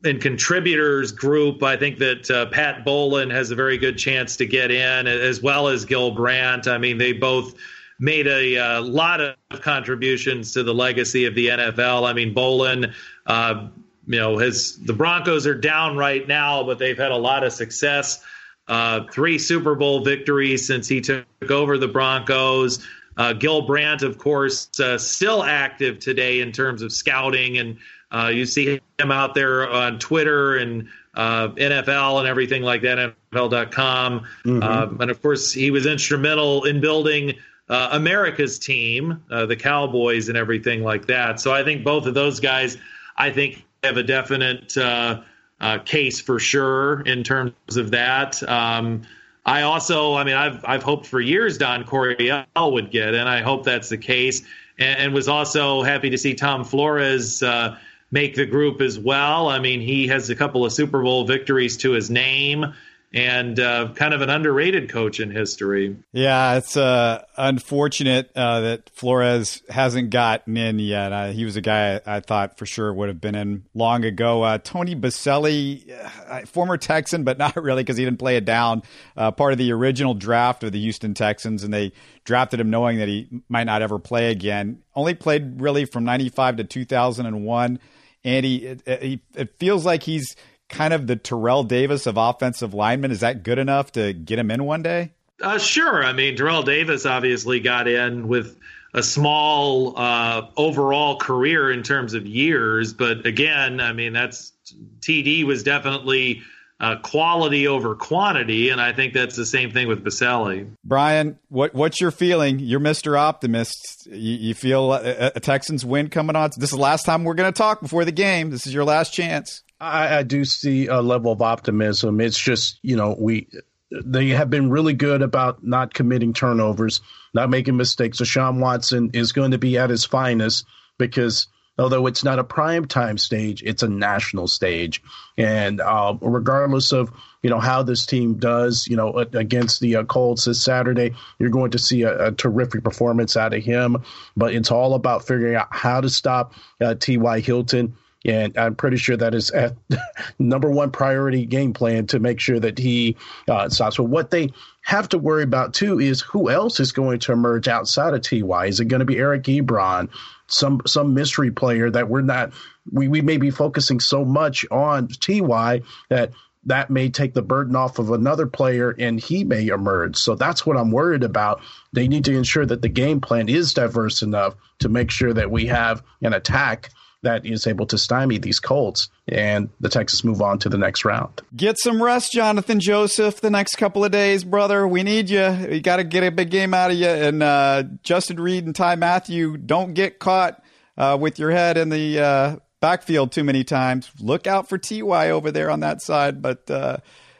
and 0.04 0.20
contributors 0.20 1.12
group, 1.12 1.62
I 1.62 1.76
think 1.76 1.98
that 1.98 2.30
uh, 2.30 2.46
Pat 2.46 2.84
Bowlen 2.84 3.30
has 3.30 3.50
a 3.50 3.54
very 3.54 3.78
good 3.78 3.98
chance 3.98 4.36
to 4.36 4.46
get 4.46 4.70
in, 4.70 5.06
as 5.06 5.42
well 5.42 5.68
as 5.68 5.84
Gil 5.84 6.10
Brandt. 6.12 6.68
I 6.68 6.78
mean, 6.78 6.98
they 6.98 7.12
both 7.12 7.54
made 7.98 8.26
a 8.26 8.58
uh, 8.58 8.82
lot 8.82 9.20
of 9.20 9.36
contributions 9.62 10.52
to 10.52 10.62
the 10.62 10.74
legacy 10.74 11.24
of 11.24 11.34
the 11.34 11.48
NFL. 11.48 12.08
I 12.08 12.12
mean, 12.12 12.34
Bowlen, 12.34 12.94
uh, 13.26 13.68
you 14.06 14.18
know, 14.18 14.38
has 14.38 14.76
the 14.76 14.92
Broncos 14.92 15.46
are 15.46 15.54
down 15.54 15.96
right 15.96 16.26
now, 16.26 16.62
but 16.62 16.78
they've 16.78 16.98
had 16.98 17.10
a 17.10 17.16
lot 17.16 17.42
of 17.42 17.52
success. 17.52 18.22
Uh, 18.68 19.04
three 19.12 19.38
Super 19.38 19.74
Bowl 19.74 20.04
victories 20.04 20.66
since 20.66 20.88
he 20.88 21.00
took 21.00 21.24
over 21.48 21.78
the 21.78 21.88
Broncos. 21.88 22.84
Uh, 23.16 23.32
Gil 23.32 23.62
Brandt, 23.62 24.02
of 24.02 24.18
course, 24.18 24.68
uh, 24.80 24.98
still 24.98 25.42
active 25.42 25.98
today 25.98 26.40
in 26.40 26.52
terms 26.52 26.82
of 26.82 26.92
scouting, 26.92 27.58
and 27.58 27.78
uh, 28.12 28.28
you 28.28 28.46
see 28.46 28.80
him 28.98 29.10
out 29.10 29.34
there 29.34 29.68
on 29.68 29.98
Twitter 29.98 30.56
and 30.56 30.88
uh, 31.14 31.48
NFL 31.48 32.18
and 32.18 32.28
everything 32.28 32.62
like 32.62 32.82
that, 32.82 33.14
NFL.com. 33.32 34.20
Mm-hmm. 34.20 34.62
Um, 34.62 35.00
and 35.00 35.10
of 35.10 35.22
course, 35.22 35.52
he 35.52 35.70
was 35.70 35.86
instrumental 35.86 36.64
in 36.64 36.80
building 36.80 37.34
uh, 37.68 37.88
America's 37.92 38.58
team, 38.58 39.24
uh, 39.30 39.46
the 39.46 39.56
Cowboys, 39.56 40.28
and 40.28 40.36
everything 40.36 40.82
like 40.82 41.06
that. 41.06 41.40
So 41.40 41.52
I 41.52 41.64
think 41.64 41.84
both 41.84 42.06
of 42.06 42.14
those 42.14 42.38
guys, 42.38 42.76
I 43.16 43.30
think, 43.30 43.64
have 43.82 43.96
a 43.96 44.02
definite 44.02 44.76
uh, 44.76 45.22
uh, 45.60 45.78
case 45.78 46.20
for 46.20 46.38
sure 46.38 47.00
in 47.00 47.24
terms 47.24 47.76
of 47.76 47.90
that. 47.92 48.42
Um, 48.48 49.02
I 49.46 49.62
also, 49.62 50.14
I 50.14 50.24
mean, 50.24 50.34
I've 50.34 50.64
I've 50.64 50.82
hoped 50.82 51.06
for 51.06 51.20
years 51.20 51.56
Don 51.56 51.84
Coryell 51.84 52.72
would 52.72 52.90
get, 52.90 53.14
and 53.14 53.28
I 53.28 53.42
hope 53.42 53.64
that's 53.64 53.88
the 53.88 53.96
case. 53.96 54.42
And, 54.78 54.98
and 54.98 55.14
was 55.14 55.28
also 55.28 55.82
happy 55.82 56.10
to 56.10 56.18
see 56.18 56.34
Tom 56.34 56.64
Flores 56.64 57.42
uh, 57.42 57.78
make 58.10 58.34
the 58.34 58.44
group 58.44 58.80
as 58.80 58.98
well. 58.98 59.48
I 59.48 59.60
mean, 59.60 59.80
he 59.80 60.08
has 60.08 60.28
a 60.30 60.34
couple 60.34 60.64
of 60.64 60.72
Super 60.72 61.00
Bowl 61.00 61.24
victories 61.24 61.76
to 61.78 61.92
his 61.92 62.10
name 62.10 62.74
and 63.14 63.58
uh, 63.58 63.92
kind 63.94 64.12
of 64.12 64.20
an 64.20 64.28
underrated 64.28 64.90
coach 64.90 65.20
in 65.20 65.30
history. 65.30 65.96
Yeah, 66.12 66.56
it's 66.56 66.76
uh, 66.76 67.24
unfortunate 67.36 68.30
uh, 68.34 68.60
that 68.60 68.90
Flores 68.90 69.62
hasn't 69.68 70.10
gotten 70.10 70.56
in 70.56 70.78
yet. 70.78 71.12
Uh, 71.12 71.28
he 71.28 71.44
was 71.44 71.56
a 71.56 71.60
guy 71.60 71.96
I, 71.96 72.16
I, 72.16 72.20
thought 72.20 72.58
for 72.58 72.66
sure 72.66 72.92
would 72.92 73.08
have 73.08 73.20
been 73.20 73.34
in 73.34 73.64
long 73.74 74.04
ago. 74.04 74.42
Uh, 74.42 74.58
Tony 74.58 74.94
Boselli, 74.94 75.90
uh, 76.28 76.46
former 76.46 76.76
Texan, 76.76 77.24
but 77.24 77.38
not 77.38 77.56
really 77.56 77.82
because 77.82 77.96
he 77.96 78.04
didn't 78.04 78.18
play 78.18 78.36
it 78.36 78.44
down. 78.44 78.82
part 79.14 79.52
of 79.52 79.58
the 79.58 79.72
original 79.72 80.14
draft 80.14 80.64
of 80.64 80.72
the 80.72 80.80
Houston 80.80 81.14
Texans, 81.14 81.64
and 81.64 81.72
they 81.72 81.92
drafted 82.24 82.60
him 82.60 82.70
knowing 82.70 82.98
that 82.98 83.08
he 83.08 83.28
might 83.48 83.64
not 83.64 83.82
ever 83.82 83.98
play 83.98 84.30
again. 84.30 84.82
Only 84.94 85.14
played 85.14 85.60
really 85.60 85.84
from 85.84 86.04
95 86.04 86.56
to 86.56 86.64
2001. 86.64 87.78
And 88.24 88.44
he, 88.44 88.56
it, 88.66 88.82
it, 88.86 89.20
it 89.36 89.58
feels 89.58 89.86
like 89.86 90.02
he's– 90.02 90.34
kind 90.68 90.92
of 90.92 91.06
the 91.06 91.16
Terrell 91.16 91.64
Davis 91.64 92.06
of 92.06 92.16
offensive 92.16 92.74
linemen? 92.74 93.10
Is 93.10 93.20
that 93.20 93.42
good 93.42 93.58
enough 93.58 93.92
to 93.92 94.12
get 94.12 94.38
him 94.38 94.50
in 94.50 94.64
one 94.64 94.82
day? 94.82 95.12
Uh, 95.40 95.58
sure. 95.58 96.04
I 96.04 96.12
mean, 96.12 96.36
Terrell 96.36 96.62
Davis 96.62 97.04
obviously 97.04 97.60
got 97.60 97.88
in 97.88 98.28
with 98.28 98.56
a 98.94 99.02
small 99.02 99.98
uh, 99.98 100.48
overall 100.56 101.18
career 101.18 101.70
in 101.70 101.82
terms 101.82 102.14
of 102.14 102.26
years, 102.26 102.94
but 102.94 103.26
again, 103.26 103.80
I 103.80 103.92
mean, 103.92 104.14
that's 104.14 104.52
TD 105.00 105.44
was 105.44 105.62
definitely 105.62 106.42
uh, 106.80 106.96
quality 106.96 107.66
over 107.66 107.94
quantity, 107.94 108.70
and 108.70 108.80
I 108.80 108.92
think 108.92 109.14
that's 109.14 109.36
the 109.36 109.46
same 109.46 109.72
thing 109.72 109.88
with 109.88 110.04
Boselli. 110.04 110.68
Brian, 110.84 111.38
what 111.48 111.74
what's 111.74 112.00
your 112.00 112.10
feeling? 112.10 112.58
You're 112.58 112.80
Mr. 112.80 113.18
Optimist. 113.18 114.06
You, 114.06 114.34
you 114.34 114.54
feel 114.54 114.92
a, 114.92 115.32
a, 115.34 115.40
Texans 115.40 115.84
win 115.84 116.08
coming 116.08 116.36
on? 116.36 116.50
This 116.56 116.70
is 116.70 116.76
the 116.76 116.82
last 116.82 117.04
time 117.04 117.24
we're 117.24 117.34
going 117.34 117.52
to 117.52 117.56
talk 117.56 117.80
before 117.80 118.04
the 118.04 118.12
game. 118.12 118.50
This 118.50 118.66
is 118.66 118.74
your 118.74 118.84
last 118.84 119.12
chance. 119.12 119.62
I, 119.80 120.18
I 120.18 120.22
do 120.22 120.44
see 120.44 120.86
a 120.86 121.00
level 121.00 121.32
of 121.32 121.42
optimism. 121.42 122.20
It's 122.20 122.38
just 122.38 122.78
you 122.82 122.96
know 122.96 123.16
we 123.18 123.48
they 123.90 124.28
have 124.28 124.50
been 124.50 124.70
really 124.70 124.94
good 124.94 125.22
about 125.22 125.64
not 125.64 125.94
committing 125.94 126.32
turnovers, 126.32 127.00
not 127.34 127.50
making 127.50 127.76
mistakes. 127.76 128.18
So 128.18 128.24
Deshaun 128.24 128.60
Watson 128.60 129.10
is 129.12 129.32
going 129.32 129.52
to 129.52 129.58
be 129.58 129.78
at 129.78 129.90
his 129.90 130.04
finest 130.04 130.66
because 130.98 131.46
although 131.78 132.06
it's 132.06 132.24
not 132.24 132.38
a 132.38 132.44
prime 132.44 132.86
time 132.86 133.18
stage, 133.18 133.62
it's 133.62 133.82
a 133.82 133.88
national 133.88 134.48
stage. 134.48 135.02
And 135.36 135.80
uh, 135.80 136.16
regardless 136.20 136.92
of 136.92 137.10
you 137.42 137.50
know 137.50 137.60
how 137.60 137.82
this 137.82 138.06
team 138.06 138.38
does, 138.38 138.86
you 138.88 138.96
know 138.96 139.18
against 139.18 139.80
the 139.80 139.96
uh, 139.96 140.04
Colts 140.04 140.46
this 140.46 140.62
Saturday, 140.62 141.14
you're 141.38 141.50
going 141.50 141.72
to 141.72 141.78
see 141.78 142.02
a, 142.02 142.28
a, 142.28 142.32
terrific 142.32 142.82
performance 142.82 143.36
out 143.36 143.54
of 143.54 143.62
him. 143.62 144.02
But 144.36 144.54
it's 144.54 144.70
all 144.70 144.94
about 144.94 145.26
figuring 145.26 145.54
out 145.54 145.68
how 145.70 146.00
to 146.00 146.08
stop 146.08 146.54
uh, 146.80 146.94
T.Y. 146.94 147.40
Hilton 147.40 147.96
and 148.26 148.56
I'm 148.58 148.74
pretty 148.74 148.96
sure 148.96 149.16
that 149.16 149.34
is 149.34 149.50
at 149.52 149.74
number 150.38 150.70
one 150.70 150.90
priority 150.90 151.46
game 151.46 151.72
plan 151.72 152.06
to 152.08 152.18
make 152.18 152.40
sure 152.40 152.58
that 152.58 152.78
he 152.78 153.16
uh, 153.48 153.68
stops. 153.68 153.96
So 153.96 154.02
what 154.02 154.30
they 154.30 154.50
have 154.82 155.08
to 155.10 155.18
worry 155.18 155.44
about 155.44 155.74
too 155.74 156.00
is 156.00 156.20
who 156.20 156.50
else 156.50 156.80
is 156.80 156.92
going 156.92 157.20
to 157.20 157.32
emerge 157.32 157.68
outside 157.68 158.14
of 158.14 158.22
Ty. 158.22 158.66
Is 158.66 158.80
it 158.80 158.86
going 158.86 159.00
to 159.00 159.06
be 159.06 159.18
Eric 159.18 159.44
Ebron, 159.44 160.08
some 160.48 160.80
some 160.86 161.14
mystery 161.14 161.50
player 161.50 161.90
that 161.90 162.08
we're 162.08 162.20
not 162.20 162.52
we 162.92 163.08
we 163.08 163.20
may 163.20 163.36
be 163.36 163.50
focusing 163.50 164.00
so 164.00 164.24
much 164.24 164.66
on 164.70 165.08
Ty 165.08 165.82
that 166.08 166.32
that 166.64 166.90
may 166.90 167.08
take 167.08 167.32
the 167.32 167.42
burden 167.42 167.76
off 167.76 168.00
of 168.00 168.10
another 168.10 168.46
player 168.46 168.94
and 168.98 169.20
he 169.20 169.44
may 169.44 169.68
emerge. 169.68 170.16
So 170.16 170.34
that's 170.34 170.66
what 170.66 170.76
I'm 170.76 170.90
worried 170.90 171.22
about. 171.22 171.60
They 171.92 172.08
need 172.08 172.24
to 172.24 172.36
ensure 172.36 172.66
that 172.66 172.82
the 172.82 172.88
game 172.88 173.20
plan 173.20 173.48
is 173.48 173.72
diverse 173.72 174.22
enough 174.22 174.56
to 174.80 174.88
make 174.88 175.12
sure 175.12 175.32
that 175.32 175.52
we 175.52 175.66
have 175.66 176.02
an 176.22 176.32
attack 176.32 176.90
that 177.26 177.44
is 177.44 177.66
able 177.66 177.86
to 177.86 177.98
stymie 177.98 178.38
these 178.38 178.60
Colts, 178.60 179.08
and 179.28 179.68
the 179.80 179.88
Texans 179.88 180.24
move 180.24 180.40
on 180.40 180.58
to 180.60 180.68
the 180.68 180.78
next 180.78 181.04
round. 181.04 181.42
Get 181.54 181.76
some 181.78 182.02
rest, 182.02 182.32
Johnathan 182.32 182.78
Joseph, 182.78 183.40
the 183.40 183.50
next 183.50 183.76
couple 183.76 184.04
of 184.04 184.12
days, 184.12 184.44
brother. 184.44 184.86
We 184.86 185.02
need 185.02 185.28
you. 185.28 185.66
We 185.68 185.80
got 185.80 185.96
to 185.96 186.04
get 186.04 186.22
a 186.22 186.30
big 186.30 186.50
game 186.50 186.72
out 186.72 186.90
of 186.90 186.96
you. 186.96 187.08
And 187.08 187.42
uh, 187.42 187.84
Justin 188.02 188.40
Reid 188.40 188.64
and 188.64 188.74
Ty 188.74 188.96
Mathieu, 188.96 189.56
don't 189.56 189.94
get 189.94 190.18
caught 190.18 190.62
uh, 190.96 191.18
with 191.20 191.38
your 191.38 191.50
head 191.50 191.76
in 191.76 191.88
the 191.88 192.20
uh, 192.20 192.56
backfield 192.80 193.32
too 193.32 193.44
many 193.44 193.64
times. 193.64 194.10
Look 194.20 194.46
out 194.46 194.68
for 194.68 194.78
Ty 194.78 195.30
over 195.30 195.50
there 195.50 195.70
on 195.70 195.80
that 195.80 196.02
side, 196.02 196.40
but. 196.40 196.70
Uh, 196.70 196.98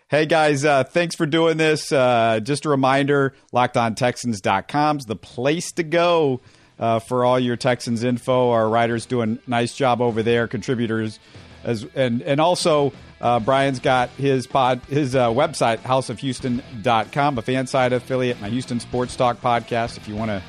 hey 0.09 0.25
guys, 0.25 0.65
uh, 0.65 0.85
thanks 0.85 1.17
for 1.17 1.27
doing 1.27 1.57
this. 1.57 1.91
Uh, 1.91 2.39
just 2.41 2.65
a 2.65 2.69
reminder 2.69 3.35
lockedontexans.com 3.53 4.99
is 4.99 5.05
the 5.05 5.17
place 5.17 5.73
to 5.73 5.83
go 5.83 6.41
uh, 6.79 6.99
for 6.99 7.25
all 7.25 7.39
your 7.39 7.57
Texans 7.57 8.05
info. 8.05 8.51
Our 8.51 8.69
writers 8.69 9.07
doing 9.07 9.39
nice 9.47 9.75
job 9.75 10.01
over 10.01 10.23
there, 10.23 10.47
contributors, 10.49 11.19
as 11.65 11.87
and 11.95 12.23
and 12.23 12.41
also 12.41 12.93
uh, 13.21 13.41
Brian's 13.41 13.81
got 13.81 14.11
his 14.11 14.47
pod 14.47 14.81
his 14.89 15.15
uh, 15.15 15.31
website 15.31 15.79
houseofhouston.com, 15.79 17.39
a 17.39 17.43
fan 17.43 17.67
side 17.67 17.93
affiliate, 17.93 18.41
my 18.41 18.49
Houston 18.49 18.81
Sports 18.81 19.17
Talk 19.17 19.41
podcast. 19.41 19.97
If 19.97 20.09
you 20.09 20.15
want 20.15 20.31
to 20.31 20.43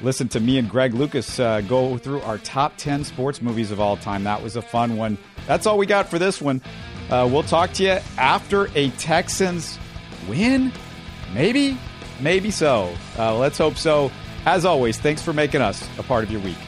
listen 0.00 0.28
to 0.28 0.40
me 0.40 0.58
and 0.58 0.68
Greg 0.68 0.92
Lucas 0.94 1.38
uh, 1.40 1.60
go 1.62 1.96
through 1.98 2.20
our 2.22 2.38
top 2.38 2.76
ten 2.76 3.04
sports 3.04 3.40
movies 3.40 3.70
of 3.70 3.80
all 3.80 3.96
time, 3.96 4.24
that 4.24 4.42
was 4.42 4.56
a 4.56 4.62
fun 4.62 4.96
one. 4.96 5.18
That's 5.46 5.66
all 5.66 5.78
we 5.78 5.86
got 5.86 6.08
for 6.08 6.18
this 6.18 6.40
one. 6.40 6.62
Uh, 7.10 7.28
we'll 7.30 7.42
talk 7.42 7.72
to 7.74 7.82
you 7.82 7.98
after 8.16 8.68
a 8.74 8.90
Texans 8.90 9.78
win, 10.28 10.72
maybe, 11.34 11.78
maybe 12.20 12.50
so. 12.50 12.94
Uh, 13.18 13.36
let's 13.36 13.58
hope 13.58 13.76
so. 13.76 14.10
As 14.46 14.64
always, 14.64 14.98
thanks 14.98 15.22
for 15.22 15.32
making 15.32 15.62
us 15.62 15.88
a 15.98 16.02
part 16.02 16.24
of 16.24 16.30
your 16.30 16.40
week. 16.42 16.58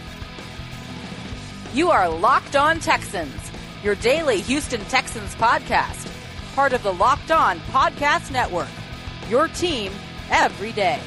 You 1.75 1.91
are 1.91 2.09
Locked 2.09 2.57
On 2.57 2.81
Texans, 2.81 3.53
your 3.83 3.95
daily 3.97 4.41
Houston 4.41 4.81
Texans 4.87 5.35
podcast, 5.35 6.11
part 6.55 6.73
of 6.73 6.83
the 6.83 6.93
Locked 6.93 7.31
On 7.31 7.59
Podcast 7.71 8.31
Network. 8.31 8.69
Your 9.29 9.49
team 9.49 9.93
every 10.31 10.73
day. 10.73 11.01